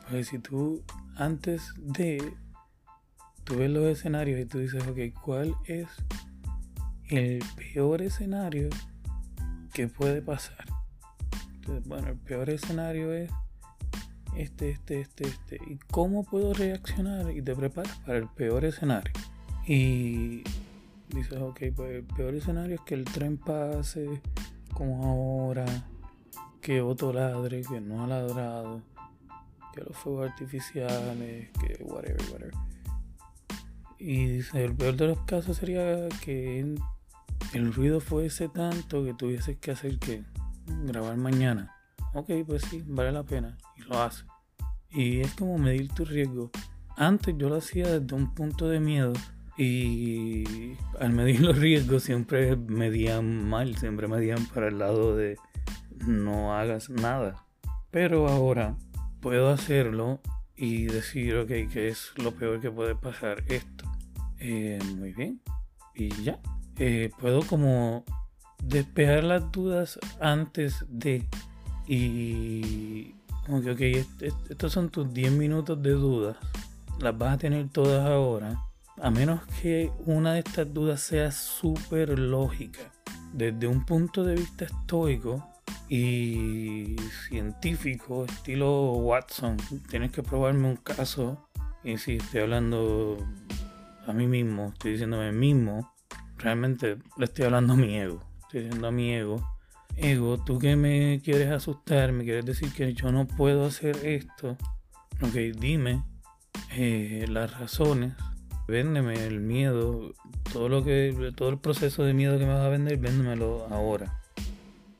Porque 0.03 0.23
si 0.23 0.39
tú 0.39 0.81
antes 1.17 1.73
de 1.75 2.33
tú 3.43 3.57
ves 3.57 3.69
los 3.69 3.83
escenarios 3.83 4.39
y 4.39 4.45
tú 4.45 4.59
dices, 4.59 4.87
ok, 4.87 5.21
¿cuál 5.21 5.53
es 5.65 5.89
el 7.09 7.43
peor 7.57 8.01
escenario 8.01 8.69
que 9.73 9.89
puede 9.89 10.21
pasar? 10.21 10.65
Entonces, 11.55 11.85
bueno, 11.85 12.07
el 12.07 12.17
peor 12.19 12.49
escenario 12.49 13.13
es 13.13 13.29
este, 14.35 14.71
este, 14.71 15.01
este, 15.01 15.27
este. 15.27 15.59
¿Y 15.67 15.77
cómo 15.91 16.23
puedo 16.23 16.53
reaccionar? 16.53 17.31
Y 17.31 17.41
te 17.41 17.55
preparas 17.55 17.97
para 17.99 18.17
el 18.17 18.27
peor 18.27 18.65
escenario. 18.65 19.11
Y 19.67 20.43
dices, 21.09 21.39
ok, 21.39 21.61
pues 21.75 21.91
el 21.91 22.03
peor 22.03 22.35
escenario 22.35 22.75
es 22.75 22.81
que 22.81 22.95
el 22.95 23.05
tren 23.05 23.37
pase 23.37 24.21
como 24.73 25.03
ahora 25.05 25.65
que 26.61 26.81
otro 26.81 27.13
ladre, 27.13 27.61
que 27.61 27.79
no 27.79 28.03
ha 28.03 28.07
ladrado, 28.07 28.81
que 29.73 29.81
los 29.81 29.95
fuegos 29.95 30.29
artificiales, 30.31 31.49
que 31.59 31.83
whatever, 31.83 32.21
whatever. 32.31 32.53
Y 33.97 34.25
dice, 34.25 34.63
el 34.65 34.75
peor 34.75 34.95
de 34.95 35.07
los 35.07 35.19
casos 35.21 35.57
sería 35.57 36.09
que 36.23 36.75
el 37.53 37.73
ruido 37.73 37.99
fuese 38.01 38.49
tanto 38.49 39.03
que 39.03 39.13
tuvieses 39.13 39.57
que 39.57 39.71
hacer 39.71 39.99
que 39.99 40.23
grabar 40.85 41.17
mañana. 41.17 41.74
Ok, 42.15 42.31
pues 42.47 42.63
sí, 42.63 42.81
vale 42.87 43.11
la 43.11 43.23
pena. 43.23 43.57
Y 43.77 43.81
lo 43.81 44.01
hace. 44.01 44.23
Y 44.89 45.19
es 45.19 45.33
como 45.33 45.57
medir 45.57 45.89
tu 45.93 46.05
riesgo. 46.05 46.49
Antes 46.95 47.35
yo 47.37 47.49
lo 47.49 47.57
hacía 47.57 47.99
desde 47.99 48.15
un 48.15 48.33
punto 48.33 48.69
de 48.69 48.79
miedo. 48.79 49.11
Y 49.57 50.75
al 50.99 51.11
medir 51.11 51.41
los 51.41 51.57
riesgos 51.57 52.03
siempre 52.03 52.55
medían 52.55 53.47
mal, 53.47 53.75
siempre 53.75 54.07
medían 54.07 54.45
para 54.47 54.69
el 54.69 54.79
lado 54.79 55.15
de 55.15 55.37
no 56.07 56.55
hagas 56.55 56.89
nada. 56.89 57.45
Pero 57.91 58.29
ahora 58.29 58.77
puedo 59.19 59.49
hacerlo 59.49 60.21
y 60.55 60.85
decir, 60.85 61.35
ok, 61.35 61.49
que 61.71 61.89
es 61.89 62.13
lo 62.15 62.31
peor 62.31 62.61
que 62.61 62.71
puede 62.71 62.95
pasar 62.95 63.43
esto. 63.47 63.85
Eh, 64.39 64.79
muy 64.97 65.11
bien. 65.11 65.41
Y 65.93 66.09
ya. 66.23 66.39
Eh, 66.77 67.11
puedo 67.19 67.41
como 67.41 68.05
despejar 68.63 69.25
las 69.25 69.51
dudas 69.51 69.99
antes 70.21 70.85
de... 70.87 71.27
Y... 71.87 73.15
Como 73.45 73.61
que, 73.61 73.71
ok, 73.71 74.25
estos 74.49 74.73
son 74.73 74.89
tus 74.89 75.13
10 75.13 75.31
minutos 75.33 75.81
de 75.81 75.91
dudas. 75.91 76.37
Las 76.99 77.15
vas 77.17 77.35
a 77.35 77.37
tener 77.37 77.69
todas 77.69 78.05
ahora. 78.05 78.59
A 78.99 79.11
menos 79.11 79.41
que 79.61 79.91
una 80.05 80.33
de 80.33 80.39
estas 80.39 80.73
dudas 80.73 81.01
sea 81.01 81.31
súper 81.31 82.17
lógica. 82.17 82.91
Desde 83.33 83.67
un 83.67 83.85
punto 83.85 84.23
de 84.23 84.35
vista 84.35 84.65
estoico, 84.65 85.43
y 85.89 86.95
científico, 87.27 88.25
estilo 88.25 88.93
Watson. 88.93 89.57
Tienes 89.89 90.11
que 90.11 90.23
probarme 90.23 90.67
un 90.67 90.77
caso. 90.77 91.47
Y 91.83 91.97
si 91.97 92.15
estoy 92.15 92.41
hablando 92.41 93.17
a 94.07 94.13
mí 94.13 94.27
mismo, 94.27 94.69
estoy 94.73 94.93
diciéndome 94.93 95.31
mismo, 95.31 95.93
realmente 96.37 96.97
le 97.17 97.25
estoy 97.25 97.45
hablando 97.45 97.73
a 97.73 97.75
mi 97.75 97.95
ego. 97.95 98.23
Estoy 98.41 98.63
diciendo 98.63 98.87
a 98.87 98.91
mi 98.91 99.13
ego. 99.13 99.54
Ego, 99.97 100.37
tú 100.43 100.59
que 100.59 100.75
me 100.75 101.21
quieres 101.23 101.51
asustar, 101.51 102.11
me 102.11 102.23
quieres 102.23 102.45
decir 102.45 102.71
que 102.73 102.93
yo 102.93 103.11
no 103.11 103.27
puedo 103.27 103.65
hacer 103.65 103.97
esto. 104.05 104.57
Ok, 105.21 105.33
dime 105.57 106.03
eh, 106.71 107.25
las 107.29 107.57
razones. 107.57 108.13
Véndeme 108.67 109.13
el 109.25 109.41
miedo, 109.41 110.13
todo 110.51 110.69
lo 110.69 110.83
que, 110.83 111.31
todo 111.35 111.49
el 111.49 111.59
proceso 111.59 112.03
de 112.03 112.13
miedo 112.13 112.39
que 112.39 112.45
me 112.45 112.53
vas 112.53 112.65
a 112.65 112.69
vender, 112.69 112.97
véndemelo 112.97 113.67
ahora. 113.69 114.19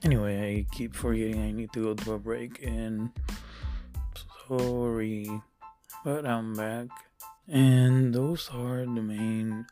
Anyway, 0.03 0.59
I 0.59 0.67
keep 0.71 0.93
forgetting 0.93 1.41
I 1.41 1.51
need 1.51 1.71
to 1.73 1.81
go 1.81 1.95
to 1.95 2.13
a 2.13 2.19
break 2.19 2.63
and 2.63 3.09
sorry, 4.47 5.29
but 6.03 6.27
I'm 6.27 6.53
back. 6.53 6.87
And 7.47 8.13
those 8.13 8.49
are 8.53 8.85
the 8.85 9.01
main, 9.01 9.65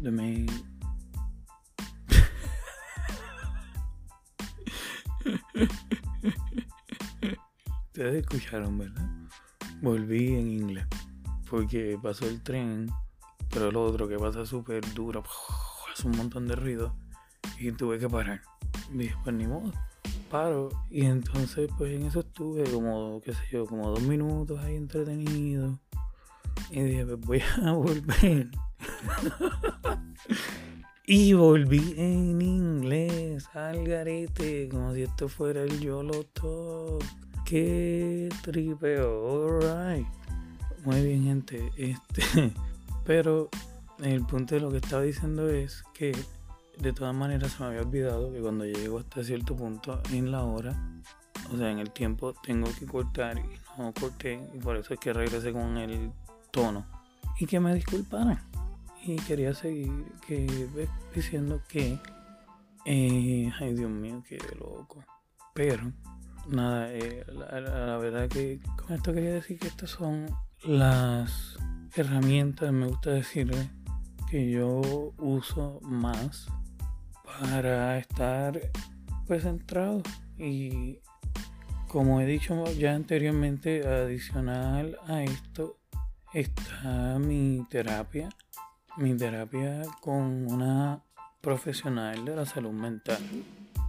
the 0.00 0.12
main. 0.12 0.48
Ustedes 7.86 8.22
escucharon, 8.22 8.78
¿verdad? 8.78 9.08
Volví 9.80 10.34
en 10.34 10.48
inglés 10.50 10.86
porque 11.50 11.98
pasó 12.02 12.26
el 12.26 12.42
tren, 12.42 12.90
pero 13.50 13.68
el 13.68 13.76
otro 13.76 14.08
que 14.08 14.18
pasa 14.18 14.46
súper 14.46 14.82
duro, 14.94 15.22
hace 15.92 16.06
un 16.06 16.16
montón 16.16 16.48
de 16.48 16.56
ruido 16.56 16.96
y 17.58 17.72
tuve 17.72 17.98
que 17.98 18.08
parar 18.08 18.40
dije, 18.92 19.14
pues 19.24 19.34
ni 19.36 19.46
modo, 19.46 19.72
paro. 20.30 20.68
Y 20.90 21.06
entonces, 21.06 21.68
pues 21.78 21.92
en 21.92 22.06
eso 22.06 22.20
estuve 22.20 22.64
como, 22.70 23.20
qué 23.22 23.32
sé 23.32 23.42
yo, 23.50 23.66
como 23.66 23.90
dos 23.90 24.02
minutos 24.02 24.58
ahí 24.60 24.76
entretenido. 24.76 25.78
Y 26.70 26.80
dije, 26.82 27.04
pues 27.06 27.20
voy 27.20 27.42
a 27.62 27.72
volver. 27.72 28.50
Y 31.06 31.32
volví 31.32 31.94
en 31.96 32.40
inglés 32.40 33.48
al 33.54 33.84
garete, 33.84 34.68
como 34.68 34.94
si 34.94 35.02
esto 35.02 35.28
fuera 35.28 35.62
el 35.62 35.80
YOLO 35.80 36.24
Talk. 36.32 37.02
Qué 37.44 38.28
tripeo, 38.42 39.60
alright. 39.60 40.06
Muy 40.84 41.02
bien, 41.04 41.24
gente. 41.24 41.72
Este, 41.76 42.52
pero 43.04 43.48
el 44.00 44.24
punto 44.26 44.54
de 44.54 44.60
lo 44.60 44.70
que 44.70 44.78
estaba 44.78 45.02
diciendo 45.02 45.48
es 45.48 45.82
que 45.92 46.16
de 46.78 46.92
todas 46.92 47.14
maneras 47.14 47.52
se 47.52 47.62
me 47.62 47.70
había 47.70 47.82
olvidado 47.82 48.32
que 48.32 48.40
cuando 48.40 48.64
llego 48.64 48.98
hasta 48.98 49.24
cierto 49.24 49.56
punto 49.56 50.00
en 50.12 50.30
la 50.30 50.44
hora, 50.44 50.74
o 51.52 51.56
sea, 51.56 51.70
en 51.70 51.80
el 51.80 51.90
tiempo, 51.90 52.34
tengo 52.42 52.68
que 52.78 52.86
cortar 52.86 53.38
y 53.38 53.80
no 53.80 53.92
corté 53.92 54.40
y 54.54 54.58
por 54.58 54.76
eso 54.76 54.94
es 54.94 55.00
que 55.00 55.12
regresé 55.12 55.52
con 55.52 55.76
el 55.78 56.12
tono. 56.52 56.86
Y 57.40 57.46
que 57.46 57.58
me 57.58 57.74
disculparan. 57.74 58.40
Y 59.04 59.16
quería 59.16 59.52
seguir 59.54 59.90
que, 60.26 60.68
diciendo 61.14 61.60
que, 61.68 61.98
eh, 62.84 63.52
ay 63.58 63.74
Dios 63.74 63.90
mío, 63.90 64.22
qué 64.28 64.38
loco. 64.58 65.04
Pero, 65.54 65.92
nada, 66.48 66.92
eh, 66.92 67.24
la, 67.28 67.60
la 67.60 67.96
verdad 67.98 68.28
que 68.28 68.60
con 68.76 68.94
esto 68.94 69.12
quería 69.12 69.34
decir 69.34 69.58
que 69.58 69.68
estas 69.68 69.90
son 69.90 70.26
las 70.64 71.58
herramientas, 71.96 72.72
me 72.72 72.86
gusta 72.86 73.10
decirle, 73.10 73.70
que 74.32 74.50
yo 74.50 74.80
uso 75.18 75.78
más 75.82 76.46
para 77.22 77.98
estar 77.98 78.58
pues 79.26 79.42
centrado 79.42 80.02
y 80.38 81.00
como 81.88 82.18
he 82.20 82.26
dicho 82.26 82.64
ya 82.72 82.94
anteriormente 82.94 83.86
adicional 83.86 84.96
a 85.06 85.22
esto 85.22 85.78
está 86.32 87.18
mi 87.18 87.66
terapia 87.68 88.30
mi 88.96 89.16
terapia 89.16 89.82
con 90.00 90.50
una 90.50 91.02
profesional 91.40 92.24
de 92.24 92.36
la 92.36 92.46
salud 92.46 92.72
mental. 92.72 93.22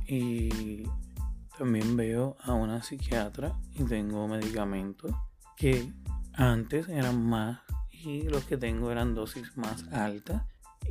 Y 0.08 0.84
también 1.58 1.96
veo 1.96 2.36
a 2.44 2.54
una 2.54 2.84
psiquiatra 2.84 3.56
y 3.74 3.84
tengo 3.84 4.28
medicamentos 4.28 5.12
que 5.56 5.92
Antes 6.36 6.89
eran 6.89 7.24
más 7.24 7.60
y 7.92 8.24
los 8.24 8.44
que 8.46 8.58
tengo 8.58 8.92
eran 8.92 9.13
dosis 9.13 9.56
más 9.56 9.86
altas. 9.92 10.42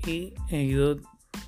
Y 0.07 0.35
he 0.51 0.63
ido 0.63 1.01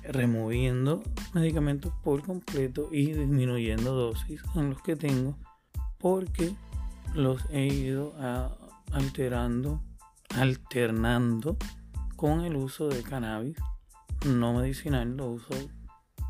removiendo 0.03 1.01
medicamentos 1.33 1.93
por 2.03 2.21
completo 2.23 2.89
y 2.91 3.13
disminuyendo 3.13 3.93
dosis 3.95 4.41
en 4.55 4.71
los 4.71 4.81
que 4.81 4.95
tengo 4.95 5.37
porque 5.97 6.55
los 7.13 7.41
he 7.51 7.65
ido 7.65 8.13
alterando, 8.91 9.81
alternando 10.35 11.57
con 12.15 12.41
el 12.41 12.55
uso 12.55 12.87
de 12.87 13.03
cannabis 13.03 13.57
no 14.25 14.53
medicinal, 14.53 15.15
lo 15.15 15.31
uso 15.31 15.49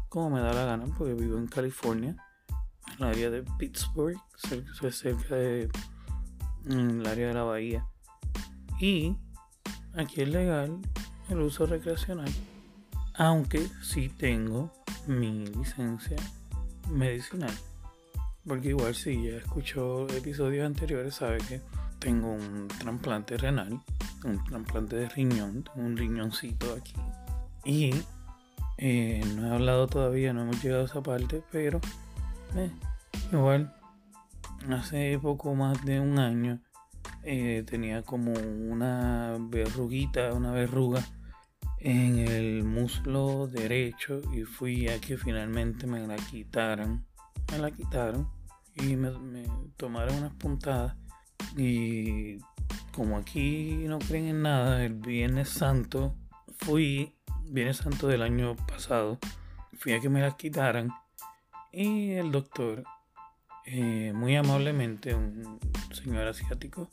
como 0.10 0.30
me 0.30 0.41
da 0.41 0.54
la 0.54 0.65
gana 0.65 0.86
porque 0.98 1.13
vivo 1.13 1.38
en 1.38 1.48
California, 1.48 2.15
en 2.88 3.04
el 3.04 3.04
área 3.04 3.30
de 3.30 3.43
Pittsburgh, 3.58 4.17
cerca 4.91 5.36
de 5.36 5.69
el 6.69 7.06
área 7.06 7.28
de 7.28 7.34
la 7.34 7.43
bahía. 7.43 7.86
Y 8.80 9.15
aquí 9.93 10.21
es 10.21 10.30
legal 10.30 10.80
el 11.30 11.39
uso 11.39 11.65
recreacional, 11.65 12.32
aunque 13.13 13.67
sí 13.82 14.10
tengo 14.10 14.71
mi 15.08 15.48
licencia 15.48 16.17
medicinal. 16.89 17.54
Porque 18.48 18.69
igual 18.69 18.93
si 18.93 19.24
ya 19.24 19.38
escuchó 19.38 20.08
episodios 20.10 20.65
anteriores 20.65 21.15
sabe 21.15 21.39
que 21.39 21.62
tengo 22.00 22.32
un 22.32 22.67
trasplante 22.67 23.38
renal, 23.38 23.82
un 24.25 24.43
trasplante 24.43 24.95
de 24.95 25.09
riñón, 25.09 25.63
tengo 25.63 25.88
un 25.88 25.97
riñoncito 25.97 26.73
aquí. 26.73 26.93
Y 27.63 27.91
eh, 28.77 29.23
no 29.35 29.47
he 29.47 29.55
hablado 29.55 29.88
todavía, 29.88 30.33
no 30.33 30.41
hemos 30.41 30.61
llegado 30.63 30.83
a 30.83 30.85
esa 30.85 31.01
parte, 31.01 31.43
pero 31.51 31.79
eh, 32.55 32.71
igual 33.31 33.73
hace 34.69 35.19
poco 35.19 35.53
más 35.55 35.83
de 35.85 35.99
un 35.99 36.19
año 36.19 36.59
eh, 37.23 37.63
tenía 37.65 38.03
como 38.03 38.33
una 38.33 39.38
verruguita, 39.39 40.33
una 40.33 40.51
verruga 40.51 41.03
en 41.79 42.19
el 42.19 42.63
muslo 42.63 43.47
derecho 43.47 44.21
y 44.33 44.43
fui 44.43 44.88
a 44.89 44.99
que 44.99 45.17
finalmente 45.17 45.88
me 45.88 46.05
la 46.05 46.15
quitaran. 46.15 47.05
Me 47.51 47.59
la 47.59 47.71
quitaron 47.71 48.27
y 48.75 48.95
me, 48.95 49.11
tomaron 49.77 50.17
unas 50.17 50.33
puntadas 50.33 50.95
y 51.55 52.38
como 52.93 53.17
aquí 53.17 53.86
no 53.88 53.99
creen 53.99 54.28
en 54.28 54.41
nada, 54.43 54.84
el 54.84 54.93
Viernes 54.93 55.49
Santo 55.49 56.15
fui, 56.58 57.15
Viernes 57.45 57.78
Santo 57.78 58.08
del 58.08 58.21
año 58.21 58.56
pasado, 58.56 59.19
fui 59.78 59.93
a 59.93 59.99
que 59.99 60.10
me 60.10 60.21
las 60.21 60.36
quitaran 60.36 60.91
y 61.71 62.12
el 62.12 62.32
doctor, 62.32 62.84
eh, 63.65 64.13
muy 64.15 64.36
amablemente, 64.36 65.13
un 65.13 65.60
señor 65.91 66.28
asiático 66.28 66.89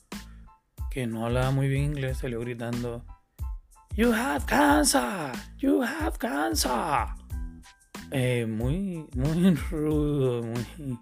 que 0.90 1.06
no 1.06 1.24
hablaba 1.24 1.50
muy 1.50 1.68
bien 1.68 1.84
inglés, 1.84 2.18
salió 2.18 2.40
gritando, 2.40 3.04
You 3.94 4.10
have 4.10 4.46
cancer, 4.46 5.32
you 5.58 5.82
have 5.82 6.16
cancer. 6.18 7.08
Eh, 8.10 8.46
muy, 8.46 9.06
muy 9.14 9.54
rudo, 9.70 10.42
muy 10.42 10.98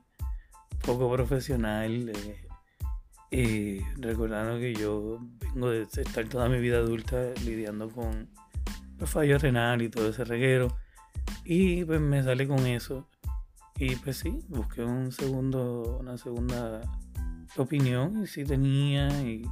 poco 0.85 1.09
profesional. 1.13 2.09
Eh, 2.09 2.50
recordando 3.31 4.59
que 4.59 4.75
yo 4.75 5.21
vengo 5.55 5.71
de 5.71 5.83
estar 5.83 6.29
toda 6.29 6.49
mi 6.49 6.59
vida 6.59 6.79
adulta 6.79 7.33
lidiando 7.45 7.89
con 7.89 8.29
los 8.99 9.09
fallos 9.09 9.43
renal 9.43 9.83
y 9.83 9.89
todo 9.89 10.09
ese 10.09 10.25
reguero. 10.25 10.77
Y 11.45 11.85
pues 11.85 12.01
me 12.01 12.23
sale 12.23 12.47
con 12.47 12.67
eso. 12.67 13.09
Y 13.77 13.97
pues 13.97 14.19
sí, 14.19 14.41
busqué 14.49 14.83
un 14.83 15.11
segundo, 15.11 15.99
una 16.01 16.19
segunda 16.19 16.83
opinión 17.57 18.23
y 18.23 18.27
sí 18.27 18.45
tenía. 18.45 19.09
Y 19.23 19.43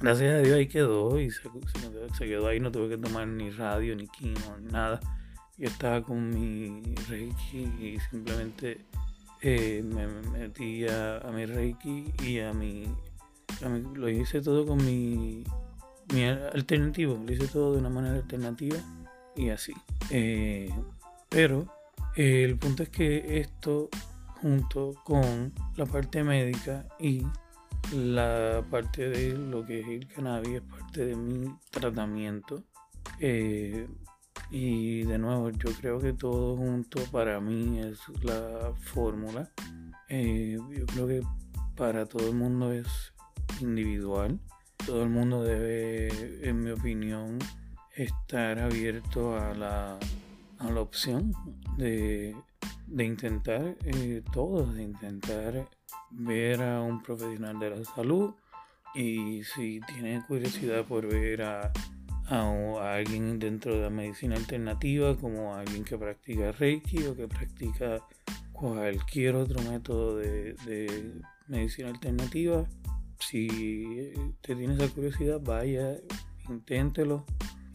gracias 0.00 0.34
a 0.34 0.38
Dios 0.38 0.56
ahí 0.56 0.66
quedó. 0.66 1.20
Y 1.20 1.30
se, 1.30 1.42
quedó 2.18 2.48
ahí, 2.48 2.60
no 2.60 2.72
tuve 2.72 2.88
que 2.88 2.98
tomar 2.98 3.26
ni 3.26 3.50
radio, 3.50 3.94
ni 3.94 4.08
quino, 4.08 4.58
ni 4.60 4.72
nada. 4.72 5.00
Yo 5.56 5.68
estaba 5.68 6.02
con 6.02 6.30
mi 6.30 6.82
reiki 7.08 7.58
y 7.78 7.98
simplemente 8.10 8.80
eh, 9.42 9.82
me 9.84 10.06
metí 10.06 10.86
a, 10.88 11.20
mi 11.32 11.46
reiki 11.46 12.12
y 12.24 12.40
a 12.40 12.52
mi, 12.52 12.86
Lo 13.68 14.08
hice 14.08 14.40
todo 14.40 14.66
con 14.66 14.84
mi, 14.84 15.44
mi 16.12 16.24
alternativo. 16.24 17.18
Lo 17.24 17.32
hice 17.32 17.46
todo 17.48 17.72
de 17.72 17.78
una 17.78 17.90
manera 17.90 18.16
alternativa 18.16 18.78
y 19.36 19.50
así. 19.50 19.74
Eh, 20.10 20.70
pero 21.28 21.66
eh, 22.16 22.44
el 22.44 22.56
punto 22.58 22.82
es 22.82 22.88
que 22.88 23.40
esto 23.40 23.88
junto 24.40 24.94
con 25.04 25.52
la 25.76 25.86
parte 25.86 26.22
médica 26.22 26.86
y 26.98 27.26
la 27.92 28.64
parte 28.70 29.08
de 29.08 29.36
lo 29.36 29.64
que 29.64 29.80
es 29.80 29.88
el 29.88 30.06
cannabis 30.08 30.56
es 30.56 30.62
parte 30.62 31.06
de 31.06 31.16
mi 31.16 31.54
tratamiento. 31.70 32.62
Eh, 33.20 33.86
y 34.50 35.02
de 35.04 35.18
nuevo, 35.18 35.50
yo 35.50 35.70
creo 35.80 35.98
que 35.98 36.12
todo 36.12 36.56
junto 36.56 37.02
para 37.10 37.40
mí 37.40 37.80
es 37.80 37.98
la 38.22 38.72
fórmula. 38.76 39.50
yo 40.08 40.86
creo 40.86 41.08
que 41.08 41.22
para 41.76 42.06
todo 42.06 42.28
el 42.28 42.36
mundo 42.36 42.72
es 42.72 43.13
individual. 43.60 44.38
Todo 44.84 45.02
el 45.02 45.10
mundo 45.10 45.42
debe, 45.42 46.48
en 46.48 46.60
mi 46.60 46.70
opinión, 46.70 47.38
estar 47.94 48.58
abierto 48.58 49.38
a 49.38 49.54
la, 49.54 49.98
a 50.58 50.70
la 50.70 50.80
opción 50.80 51.32
de, 51.76 52.34
intentar 52.98 53.76
eh, 53.84 54.22
todo, 54.32 54.72
de 54.72 54.82
intentar 54.82 55.68
ver 56.10 56.62
a 56.62 56.80
un 56.80 57.02
profesional 57.02 57.58
de 57.58 57.70
la 57.70 57.84
salud 57.84 58.34
y 58.94 59.42
si 59.42 59.80
tiene 59.92 60.22
curiosidad 60.26 60.84
por 60.84 61.08
ver 61.08 61.42
a, 61.42 61.72
a, 62.28 62.94
alguien 62.94 63.38
dentro 63.38 63.74
de 63.74 63.82
la 63.82 63.90
medicina 63.90 64.36
alternativa 64.36 65.16
como 65.16 65.54
alguien 65.54 65.84
que 65.84 65.98
practica 65.98 66.52
Reiki 66.52 67.04
o 67.04 67.16
que 67.16 67.26
practica 67.28 68.00
cualquier 68.52 69.34
otro 69.34 69.60
método 69.62 70.16
de, 70.16 70.54
de 70.64 71.12
medicina 71.48 71.88
alternativa, 71.88 72.64
si 73.18 74.12
te 74.40 74.54
tiene 74.54 74.74
esa 74.74 74.88
curiosidad, 74.88 75.40
vaya, 75.40 75.96
inténtelo 76.48 77.24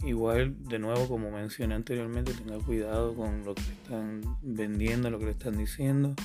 Igual, 0.05 0.55
de 0.63 0.79
nuevo, 0.79 1.07
como 1.07 1.29
mencioné 1.29 1.75
anteriormente, 1.75 2.33
tenga 2.33 2.57
cuidado 2.59 3.15
con 3.15 3.43
lo 3.43 3.53
que 3.53 3.61
están 3.61 4.21
vendiendo, 4.41 5.09
lo 5.09 5.19
que 5.19 5.25
le 5.25 5.31
están 5.31 5.57
diciendo. 5.57 6.15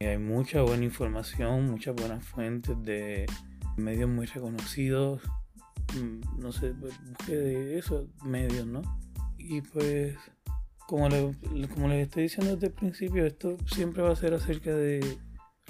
Hay 0.00 0.18
mucha 0.18 0.62
buena 0.62 0.84
información, 0.84 1.68
muchas 1.68 1.96
buenas 1.96 2.24
fuentes 2.24 2.76
de 2.84 3.26
medios 3.76 4.08
muy 4.08 4.26
reconocidos. 4.26 5.20
Mm, 5.94 6.40
no 6.40 6.52
sé, 6.52 6.74
pues, 6.80 6.94
busque 7.08 7.34
de 7.34 7.78
esos 7.78 8.06
medios, 8.24 8.66
¿no? 8.66 8.82
Y 9.36 9.62
pues, 9.62 10.16
como, 10.86 11.08
como 11.74 11.88
les 11.88 12.06
estoy 12.06 12.24
diciendo 12.24 12.54
desde 12.54 12.68
el 12.68 12.72
principio, 12.72 13.26
esto 13.26 13.56
siempre 13.66 14.02
va 14.02 14.12
a 14.12 14.16
ser 14.16 14.32
acerca 14.34 14.72
de 14.72 15.18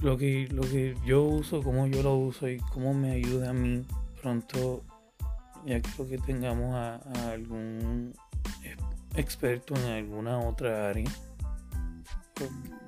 lo 0.00 0.16
que, 0.16 0.48
lo 0.50 0.62
que 0.62 0.96
yo 1.04 1.22
uso, 1.22 1.62
cómo 1.62 1.86
yo 1.86 2.02
lo 2.02 2.16
uso 2.16 2.48
y 2.48 2.58
cómo 2.58 2.94
me 2.94 3.12
ayuda 3.12 3.50
a 3.50 3.52
mí 3.52 3.84
pronto 4.22 4.84
ya 5.64 5.80
creo 5.82 6.08
que 6.08 6.18
tengamos 6.18 6.74
a, 6.74 6.96
algún 7.30 8.14
experto 9.16 9.74
en 9.74 9.84
alguna 9.86 10.38
otra 10.38 10.88
área, 10.90 11.10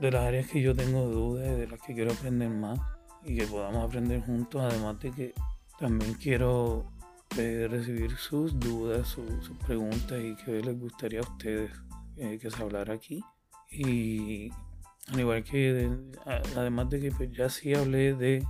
de 0.00 0.10
las 0.10 0.22
áreas 0.22 0.46
que 0.48 0.62
yo 0.62 0.74
tengo 0.74 1.06
dudas 1.06 1.48
y 1.48 1.60
de 1.60 1.66
las 1.66 1.80
que 1.80 1.94
quiero 1.94 2.12
aprender 2.12 2.48
más 2.50 2.78
y 3.24 3.36
que 3.36 3.46
podamos 3.46 3.84
aprender 3.84 4.24
juntos, 4.24 4.62
además 4.62 4.98
de 5.00 5.10
que 5.10 5.34
también 5.78 6.14
quiero 6.14 6.84
eh, 7.36 7.66
recibir 7.68 8.16
sus 8.16 8.58
dudas, 8.58 9.08
sus 9.08 9.56
preguntas 9.66 10.20
y 10.22 10.36
que 10.36 10.62
les 10.62 10.78
gustaría 10.78 11.20
a 11.20 11.22
ustedes 11.22 11.70
eh, 12.16 12.38
que 12.40 12.50
se 12.50 12.62
hablara 12.62 12.94
aquí. 12.94 13.22
Y 13.70 14.50
al 15.08 15.20
igual 15.20 15.42
que, 15.44 15.90
además 16.56 16.90
de 16.90 17.00
que 17.00 17.10
pues, 17.10 17.30
ya 17.32 17.48
sí 17.48 17.74
hablé 17.74 18.14
de 18.14 18.46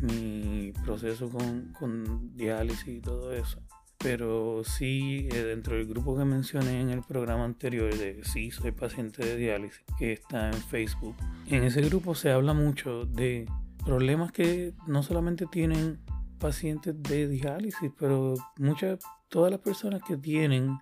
mi 0.00 0.72
proceso 0.84 1.28
con, 1.30 1.72
con 1.72 2.36
diálisis 2.36 2.88
y 2.88 3.00
todo 3.00 3.32
eso 3.32 3.60
pero 4.04 4.62
sí 4.64 5.28
eh, 5.32 5.42
dentro 5.44 5.76
del 5.76 5.86
grupo 5.86 6.14
que 6.14 6.26
mencioné 6.26 6.78
en 6.78 6.90
el 6.90 7.00
programa 7.00 7.44
anterior 7.44 7.96
de 7.96 8.22
sí 8.22 8.50
soy 8.50 8.72
paciente 8.72 9.24
de 9.24 9.36
diálisis 9.36 9.82
que 9.98 10.12
está 10.12 10.48
en 10.48 10.60
Facebook 10.60 11.16
en 11.46 11.64
ese 11.64 11.80
grupo 11.80 12.14
se 12.14 12.30
habla 12.30 12.52
mucho 12.52 13.06
de 13.06 13.46
problemas 13.82 14.30
que 14.30 14.74
no 14.86 15.02
solamente 15.02 15.46
tienen 15.46 16.00
pacientes 16.38 17.02
de 17.02 17.28
diálisis 17.28 17.90
pero 17.98 18.34
muchas 18.58 18.98
todas 19.28 19.50
las 19.50 19.60
personas 19.60 20.02
que 20.06 20.18
tienen 20.18 20.76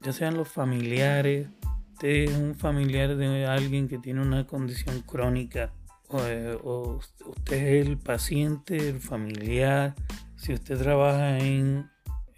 ya 0.00 0.12
sean 0.12 0.36
los 0.36 0.48
familiares 0.48 1.46
usted 1.94 2.08
es 2.08 2.36
un 2.36 2.56
familiar 2.56 3.14
de 3.14 3.46
alguien 3.46 3.86
que 3.86 3.98
tiene 3.98 4.20
una 4.20 4.48
condición 4.48 5.02
crónica 5.02 5.72
o, 6.08 6.18
eh, 6.26 6.58
usted 6.60 7.56
es 7.56 7.86
el 7.86 7.98
paciente 7.98 8.76
el 8.76 9.00
familiar 9.00 9.94
si 10.34 10.52
usted 10.52 10.76
trabaja 10.76 11.38
en 11.38 11.88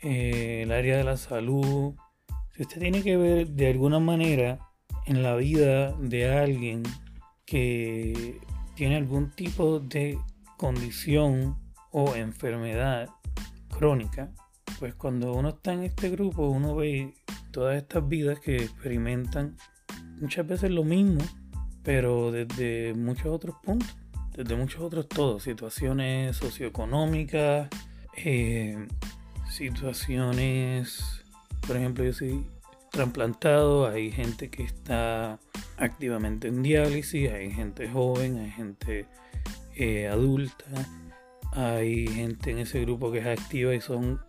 eh, 0.02 0.60
el 0.62 0.72
área 0.72 0.98
de 0.98 1.04
la 1.04 1.16
salud, 1.16 1.94
si 2.54 2.62
usted 2.62 2.80
tiene 2.80 3.02
que 3.02 3.16
ver 3.16 3.48
de 3.48 3.70
alguna 3.70 3.98
manera 3.98 4.58
en 5.06 5.22
la 5.22 5.34
vida 5.36 5.92
de 5.92 6.30
alguien 6.30 6.82
que 7.46 8.38
tiene 8.74 8.96
algún 8.96 9.30
tipo 9.30 9.80
de 9.80 10.18
condición 10.58 11.56
o 11.92 12.14
enfermedad 12.14 13.08
crónica, 13.70 14.30
pues 14.78 14.94
cuando 14.94 15.32
uno 15.32 15.50
está 15.50 15.72
en 15.72 15.84
este 15.84 16.10
grupo, 16.10 16.48
uno 16.48 16.74
ve 16.76 17.14
todas 17.50 17.76
estas 17.76 18.06
vidas 18.08 18.38
que 18.40 18.56
experimentan 18.56 19.56
muchas 20.20 20.46
veces 20.46 20.70
lo 20.70 20.84
mismo, 20.84 21.22
pero 21.82 22.30
desde 22.30 22.94
muchos 22.94 23.26
otros 23.26 23.56
puntos, 23.62 23.96
desde 24.36 24.56
muchos 24.56 24.82
otros 24.82 25.08
todos, 25.08 25.42
situaciones 25.42 26.36
socioeconómicas, 26.36 27.68
eh, 28.16 28.86
situaciones, 29.50 31.24
por 31.66 31.76
ejemplo, 31.76 32.04
yo 32.04 32.12
soy 32.12 32.46
trasplantado, 32.90 33.88
hay 33.88 34.10
gente 34.10 34.50
que 34.50 34.62
está 34.62 35.38
activamente 35.76 36.48
en 36.48 36.62
diálisis, 36.62 37.30
hay 37.30 37.50
gente 37.50 37.88
joven, 37.88 38.38
hay 38.38 38.50
gente 38.50 39.06
eh, 39.74 40.08
adulta, 40.08 40.64
hay 41.52 42.06
gente 42.06 42.50
en 42.50 42.58
ese 42.58 42.80
grupo 42.80 43.12
que 43.12 43.18
es 43.18 43.26
activa 43.26 43.74
y 43.74 43.80
son 43.80 44.20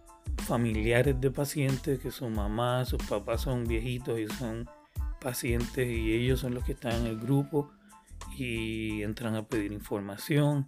familiares 0.47 1.19
de 1.19 1.29
pacientes, 1.29 1.99
que 1.99 2.09
su 2.09 2.29
mamá, 2.29 2.85
sus 2.85 3.03
papás 3.03 3.41
son 3.41 3.65
viejitos 3.65 4.17
y 4.17 4.27
son 4.27 4.69
pacientes 5.19 5.87
y 5.87 6.13
ellos 6.13 6.39
son 6.39 6.53
los 6.53 6.63
que 6.63 6.71
están 6.71 6.93
en 6.93 7.07
el 7.07 7.19
grupo 7.19 7.69
y 8.37 9.03
entran 9.03 9.35
a 9.35 9.45
pedir 9.45 9.73
información. 9.73 10.67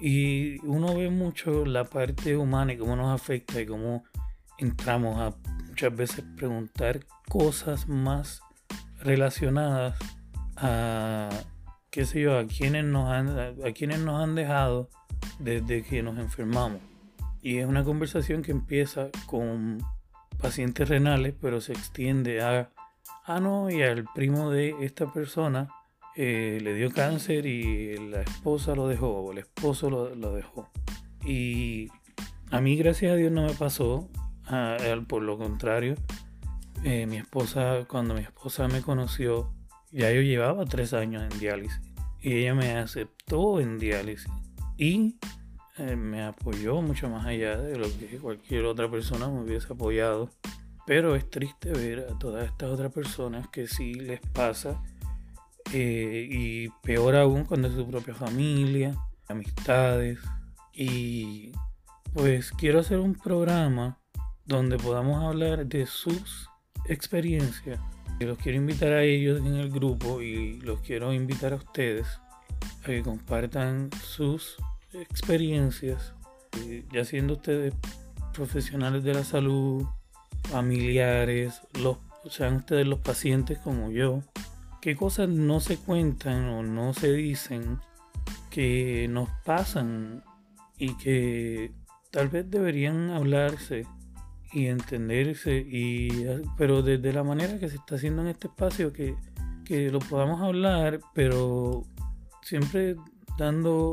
Y 0.00 0.58
uno 0.66 0.96
ve 0.96 1.08
mucho 1.10 1.64
la 1.64 1.84
parte 1.84 2.36
humana 2.36 2.72
y 2.72 2.78
cómo 2.78 2.96
nos 2.96 3.14
afecta 3.14 3.60
y 3.60 3.66
cómo 3.66 4.02
entramos 4.58 5.20
a 5.20 5.36
muchas 5.68 5.94
veces 5.94 6.24
preguntar 6.36 7.06
cosas 7.28 7.88
más 7.88 8.42
relacionadas 8.98 9.96
a 10.56 11.30
qué 11.90 12.04
sé 12.04 12.22
yo, 12.22 12.38
a 12.38 12.46
quienes 12.46 12.84
nos 12.84 13.08
han, 13.08 13.28
a 13.38 13.72
quienes 13.72 14.00
nos 14.00 14.20
han 14.20 14.34
dejado 14.34 14.90
desde 15.38 15.84
que 15.84 16.02
nos 16.02 16.18
enfermamos. 16.18 16.80
Y 17.42 17.58
es 17.58 17.66
una 17.66 17.84
conversación 17.84 18.42
que 18.42 18.52
empieza 18.52 19.10
con 19.26 19.78
pacientes 20.40 20.88
renales, 20.88 21.34
pero 21.40 21.60
se 21.60 21.72
extiende 21.72 22.40
a, 22.40 22.70
ah 23.26 23.40
no, 23.40 23.70
y 23.70 23.82
al 23.82 24.04
primo 24.14 24.50
de 24.50 24.74
esta 24.80 25.12
persona 25.12 25.68
eh, 26.16 26.60
le 26.62 26.74
dio 26.74 26.90
cáncer 26.90 27.46
y 27.46 27.96
la 28.10 28.22
esposa 28.22 28.74
lo 28.74 28.86
dejó, 28.88 29.08
o 29.08 29.32
el 29.32 29.38
esposo 29.38 29.90
lo, 29.90 30.14
lo 30.14 30.34
dejó. 30.34 30.70
Y 31.24 31.88
a 32.50 32.60
mí, 32.60 32.76
gracias 32.76 33.12
a 33.12 33.16
Dios, 33.16 33.32
no 33.32 33.46
me 33.46 33.54
pasó, 33.54 34.08
por 35.08 35.22
lo 35.22 35.38
contrario, 35.38 35.94
eh, 36.84 37.06
mi 37.06 37.16
esposa, 37.16 37.84
cuando 37.88 38.14
mi 38.14 38.20
esposa 38.20 38.68
me 38.68 38.82
conoció, 38.82 39.52
ya 39.90 40.10
yo 40.10 40.20
llevaba 40.20 40.64
tres 40.64 40.92
años 40.92 41.22
en 41.22 41.38
diálisis 41.38 41.80
y 42.20 42.34
ella 42.34 42.54
me 42.54 42.76
aceptó 42.76 43.60
en 43.60 43.78
diálisis 43.78 44.30
y 44.76 45.16
eh, 45.78 45.96
me 45.96 46.22
apoyó 46.22 46.82
mucho 46.82 47.08
más 47.08 47.24
allá 47.24 47.56
de 47.56 47.78
lo 47.78 47.86
que 47.98 48.18
cualquier 48.18 48.66
otra 48.66 48.90
persona 48.90 49.28
me 49.28 49.40
hubiese 49.40 49.72
apoyado. 49.72 50.28
Pero 50.86 51.14
es 51.14 51.30
triste 51.30 51.72
ver 51.72 52.06
a 52.10 52.18
todas 52.18 52.46
estas 52.46 52.70
otras 52.70 52.92
personas 52.92 53.48
que 53.48 53.66
sí 53.68 53.94
les 53.94 54.20
pasa 54.20 54.82
eh, 55.72 56.26
y 56.30 56.68
peor 56.82 57.16
aún 57.16 57.44
cuando 57.44 57.68
es 57.68 57.74
su 57.74 57.86
propia 57.86 58.14
familia, 58.14 58.94
amistades. 59.28 60.18
Y 60.74 61.52
pues 62.12 62.50
quiero 62.52 62.80
hacer 62.80 62.98
un 62.98 63.14
programa 63.14 63.98
donde 64.44 64.76
podamos 64.76 65.22
hablar 65.22 65.66
de 65.66 65.86
sus 65.86 66.50
experiencias. 66.86 67.80
Los 68.20 68.38
quiero 68.38 68.58
invitar 68.58 68.92
a 68.92 69.02
ellos 69.02 69.40
en 69.40 69.54
el 69.54 69.70
grupo 69.70 70.20
y 70.20 70.60
los 70.60 70.80
quiero 70.80 71.12
invitar 71.12 71.52
a 71.54 71.56
ustedes 71.56 72.06
a 72.82 72.86
que 72.86 73.02
compartan 73.02 73.90
sus 74.02 74.58
experiencias, 74.94 76.14
ya 76.92 77.04
siendo 77.04 77.34
ustedes 77.34 77.74
profesionales 78.32 79.04
de 79.04 79.14
la 79.14 79.24
salud, 79.24 79.86
familiares, 80.44 81.62
los, 81.80 81.98
sean 82.30 82.56
ustedes 82.56 82.86
los 82.86 83.00
pacientes 83.00 83.58
como 83.58 83.90
yo, 83.90 84.22
qué 84.80 84.96
cosas 84.96 85.28
no 85.28 85.60
se 85.60 85.76
cuentan 85.76 86.46
o 86.48 86.62
no 86.62 86.92
se 86.92 87.12
dicen 87.12 87.78
que 88.50 89.06
nos 89.08 89.28
pasan 89.44 90.22
y 90.78 90.96
que 90.96 91.72
tal 92.10 92.28
vez 92.28 92.50
deberían 92.50 93.10
hablarse 93.10 93.86
y 94.52 94.66
entenderse, 94.66 95.56
y, 95.56 96.26
pero 96.58 96.82
desde 96.82 97.12
la 97.12 97.24
manera 97.24 97.58
que 97.58 97.70
se 97.70 97.76
está 97.76 97.94
haciendo 97.94 98.20
en 98.20 98.28
este 98.28 98.48
espacio, 98.48 98.92
que, 98.92 99.16
que 99.64 99.90
lo 99.90 99.98
podamos 99.98 100.42
hablar, 100.42 101.00
pero 101.14 101.84
siempre 102.42 102.96
dando 103.38 103.92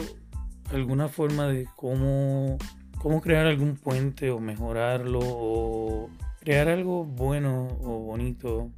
alguna 0.72 1.08
forma 1.08 1.48
de 1.48 1.68
cómo, 1.76 2.58
cómo 2.98 3.22
crear 3.22 3.48
algún 3.48 3.76
puente 3.76 4.32
o 4.32 4.40
mejorarlo 4.40 5.20
o 5.22 6.10
crear 6.40 6.68
algo 6.68 7.06
bueno 7.06 7.68
o 7.82 8.00
bonito 8.00 8.72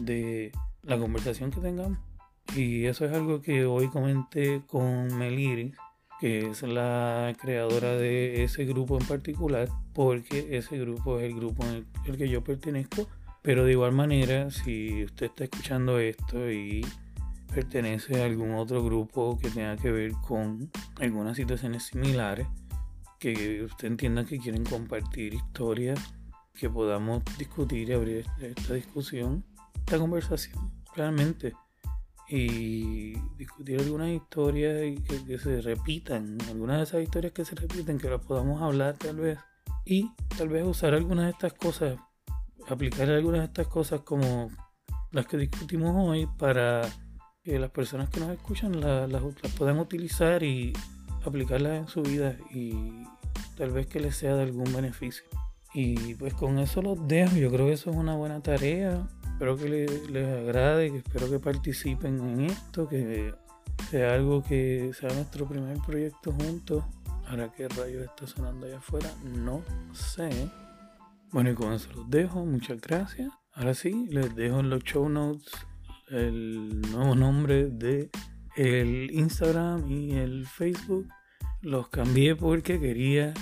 de 0.00 0.52
la 0.82 0.98
conversación 0.98 1.50
que 1.50 1.60
tengamos. 1.60 1.98
Y 2.54 2.84
eso 2.84 3.04
es 3.04 3.12
algo 3.12 3.40
que 3.40 3.64
hoy 3.64 3.88
comenté 3.88 4.62
con 4.66 5.16
Meliris 5.16 5.74
que 6.20 6.50
es 6.50 6.62
la 6.62 7.34
creadora 7.40 7.96
de 7.96 8.44
ese 8.44 8.64
grupo 8.64 8.98
en 8.98 9.06
particular, 9.06 9.68
porque 9.92 10.56
ese 10.56 10.78
grupo 10.78 11.18
es 11.18 11.24
el 11.24 11.34
grupo 11.34 11.64
en 11.64 11.86
el, 12.06 12.16
que 12.16 12.28
yo 12.28 12.42
pertenezco. 12.42 13.06
Pero 13.42 13.64
de 13.64 13.72
igual 13.72 13.92
manera, 13.92 14.50
si 14.50 15.04
usted 15.04 15.26
está 15.26 15.44
escuchando 15.44 15.98
esto 15.98 16.50
y 16.50 16.80
pertenece 17.54 18.20
a 18.20 18.26
algún 18.26 18.54
otro 18.54 18.84
grupo 18.84 19.38
que 19.38 19.48
tenga 19.48 19.76
que 19.76 19.92
ver 19.92 20.12
con 20.26 20.70
algunas 21.00 21.36
situaciones 21.36 21.84
similares, 21.84 22.48
que 23.20 23.62
usted 23.62 23.88
entienda 23.88 24.24
que 24.24 24.38
quieren 24.38 24.64
compartir 24.64 25.34
historias, 25.34 26.00
que 26.52 26.68
podamos 26.68 27.22
discutir 27.38 27.88
y 27.88 27.92
abrir 27.92 28.26
esta 28.40 28.74
discusión, 28.74 29.44
esta 29.74 29.98
conversación, 29.98 30.72
realmente 30.96 31.54
y 32.28 33.18
discutir 33.36 33.80
algunas 33.80 34.08
historias 34.08 34.82
y 34.84 34.96
que, 34.96 35.38
se 35.38 35.60
repitan, 35.60 36.38
algunas 36.48 36.78
de 36.78 36.82
esas 36.84 37.02
historias 37.02 37.32
que 37.32 37.44
se 37.44 37.54
repiten, 37.54 37.98
que 37.98 38.08
las 38.08 38.24
podamos 38.24 38.62
hablar 38.62 38.96
tal 38.96 39.16
vez 39.16 39.38
y 39.84 40.10
tal 40.36 40.48
vez 40.48 40.64
usar 40.64 40.94
algunas 40.94 41.26
de 41.26 41.30
estas 41.32 41.52
cosas, 41.52 41.98
aplicar 42.68 43.10
algunas 43.10 43.40
de 43.40 43.46
estas 43.46 43.68
cosas 43.68 44.00
como 44.00 44.48
las 45.12 45.26
que 45.26 45.36
discutimos 45.36 45.94
hoy 45.96 46.26
para 46.38 46.82
que 47.44 47.58
las 47.58 47.70
personas 47.70 48.08
que 48.08 48.20
nos 48.20 48.30
escuchan 48.30 48.80
las, 48.80 49.10
las, 49.10 49.22
puedan 49.56 49.78
utilizar 49.78 50.42
y 50.42 50.72
aplicarlas 51.24 51.78
en 51.78 51.88
su 51.88 52.02
vida 52.02 52.36
y 52.50 53.04
tal 53.56 53.70
vez 53.70 53.86
que 53.86 54.00
les 54.00 54.16
sea 54.16 54.34
de 54.34 54.42
algún 54.42 54.72
beneficio. 54.72 55.24
Y 55.72 56.14
pues 56.14 56.34
con 56.34 56.58
eso 56.58 56.82
los 56.82 57.06
dejo, 57.06 57.36
yo 57.36 57.50
creo 57.50 57.66
que 57.66 57.72
eso 57.74 57.90
es 57.90 57.96
una 57.96 58.14
buena 58.14 58.40
tarea 58.40 59.06
espero 59.34 59.56
que 59.56 59.68
les, 59.68 60.28
agrade, 60.28 60.92
que 60.92 60.98
espero 60.98 61.28
que 61.28 61.40
participen 61.40 62.20
en 62.20 62.40
esto, 62.42 62.88
que 62.88 63.34
sea 63.90 64.14
algo 64.14 64.44
que 64.44 64.92
sea 64.98 65.10
nuestro 65.10 65.46
primer 65.46 65.76
proyecto 65.78 66.32
juntos. 66.32 66.84
Ahora 67.26 67.50
qué 67.52 67.68
rayos 67.68 68.04
está 68.04 68.26
sonando 68.28 68.66
allá 68.66 68.78
afuera, 68.78 69.10
no 69.24 69.62
sé. 69.92 70.30
Bueno, 71.32 71.50
y 71.50 71.54
con 71.54 71.72
eso 71.72 71.90
los 71.96 72.08
dejo, 72.08 72.44
muchas 72.44 72.80
gracias. 72.80 73.32
Ahora 73.52 73.74
sí, 73.74 74.06
les 74.08 74.34
dejo 74.36 74.60
en 74.60 74.70
los 74.70 74.84
show 74.84 75.08
notes 75.08 75.50
el 76.08 76.80
nuevo 76.80 77.14
nombre 77.14 77.66
de 77.66 78.10
el 78.56 79.10
Instagram 79.12 79.90
y 79.90 80.12
el 80.12 80.46
Facebook. 80.46 81.08
Los 81.62 81.88
cambié 81.88 82.36
porque 82.36 82.78
quería 82.78 83.32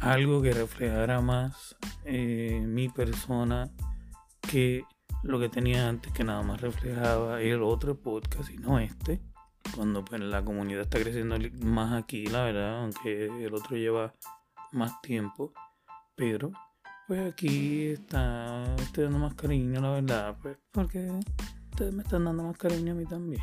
algo 0.00 0.40
que 0.40 0.52
reflejara 0.52 1.20
más 1.20 1.76
eh, 2.04 2.62
mi 2.64 2.88
persona 2.88 3.70
que 4.40 4.84
lo 5.22 5.38
que 5.38 5.48
tenía 5.48 5.88
antes 5.88 6.12
que 6.12 6.24
nada 6.24 6.42
más 6.42 6.60
reflejaba 6.60 7.42
el 7.42 7.62
otro 7.62 8.00
podcast 8.00 8.50
y 8.50 8.56
no 8.56 8.78
este. 8.78 9.20
Cuando 9.74 10.04
pues 10.04 10.20
la 10.20 10.42
comunidad 10.42 10.82
está 10.82 10.98
creciendo 10.98 11.36
más 11.60 11.92
aquí, 11.92 12.26
la 12.26 12.44
verdad, 12.44 12.82
aunque 12.82 13.26
el 13.26 13.54
otro 13.54 13.76
lleva 13.76 14.14
más 14.72 15.00
tiempo. 15.02 15.52
Pero 16.16 16.50
pues 17.06 17.32
aquí 17.32 17.88
está, 17.88 18.64
estoy 18.76 19.04
dando 19.04 19.18
más 19.18 19.34
cariño, 19.34 19.80
la 19.80 19.90
verdad, 19.90 20.36
pues 20.40 20.56
porque 20.72 21.10
me 21.92 22.02
están 22.02 22.24
dando 22.24 22.42
más 22.42 22.56
cariño 22.58 22.92
a 22.92 22.96
mí 22.96 23.06
también. 23.06 23.42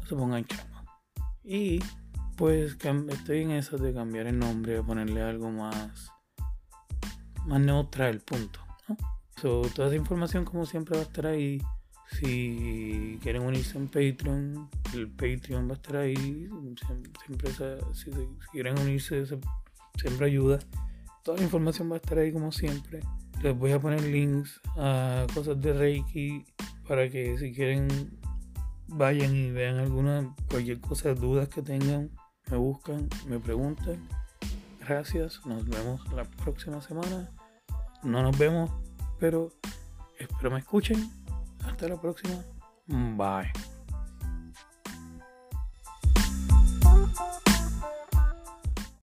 No 0.00 0.06
se 0.06 0.14
pongan 0.14 0.44
chamo. 0.44 0.84
Y 1.44 1.80
pues 2.36 2.76
estoy 3.08 3.42
en 3.42 3.50
eso 3.52 3.76
de 3.78 3.92
cambiar 3.92 4.26
el 4.26 4.38
nombre, 4.38 4.74
de 4.74 4.82
ponerle 4.82 5.22
algo 5.22 5.50
más, 5.50 6.10
más 7.46 7.60
neutral, 7.60 8.20
punto 8.20 8.60
toda 9.40 9.86
esa 9.86 9.96
información 9.96 10.44
como 10.44 10.66
siempre 10.66 10.96
va 10.96 11.02
a 11.02 11.06
estar 11.06 11.26
ahí. 11.26 11.60
Si 12.10 13.18
quieren 13.22 13.42
unirse 13.42 13.78
en 13.78 13.86
Patreon, 13.86 14.68
el 14.94 15.08
Patreon 15.08 15.68
va 15.68 15.72
a 15.72 15.76
estar 15.76 15.96
ahí. 15.96 16.48
Si, 17.92 18.10
quieren 18.50 18.78
unirse, 18.78 19.24
siempre 19.96 20.26
ayuda. 20.26 20.58
Toda 21.22 21.38
la 21.38 21.44
información 21.44 21.88
va 21.90 21.94
a 21.94 21.98
estar 21.98 22.18
ahí 22.18 22.32
como 22.32 22.50
siempre. 22.50 23.00
Les 23.42 23.56
voy 23.56 23.72
a 23.72 23.80
poner 23.80 24.02
links 24.02 24.60
a 24.76 25.26
cosas 25.34 25.60
de 25.60 25.72
Reiki 25.72 26.44
para 26.86 27.08
que 27.08 27.38
si 27.38 27.52
quieren 27.52 27.88
vayan 28.88 29.34
y 29.34 29.50
vean 29.50 29.78
alguna, 29.78 30.34
cualquier 30.50 30.80
cosa, 30.80 31.14
dudas 31.14 31.48
que 31.48 31.62
tengan, 31.62 32.10
me 32.50 32.56
buscan, 32.56 33.08
me 33.26 33.38
preguntan. 33.38 34.06
gracias. 34.86 35.40
Nos 35.46 35.66
vemos 35.68 36.00
la 36.12 36.24
próxima 36.24 36.80
semana. 36.82 37.30
No 38.02 38.22
nos 38.22 38.36
vemos, 38.36 38.70
pero 39.18 39.52
espero 40.18 40.50
me 40.50 40.58
escuchen. 40.58 41.10
Hasta 41.64 41.88
la 41.88 42.00
próxima. 42.00 42.42
Bye. 42.86 43.52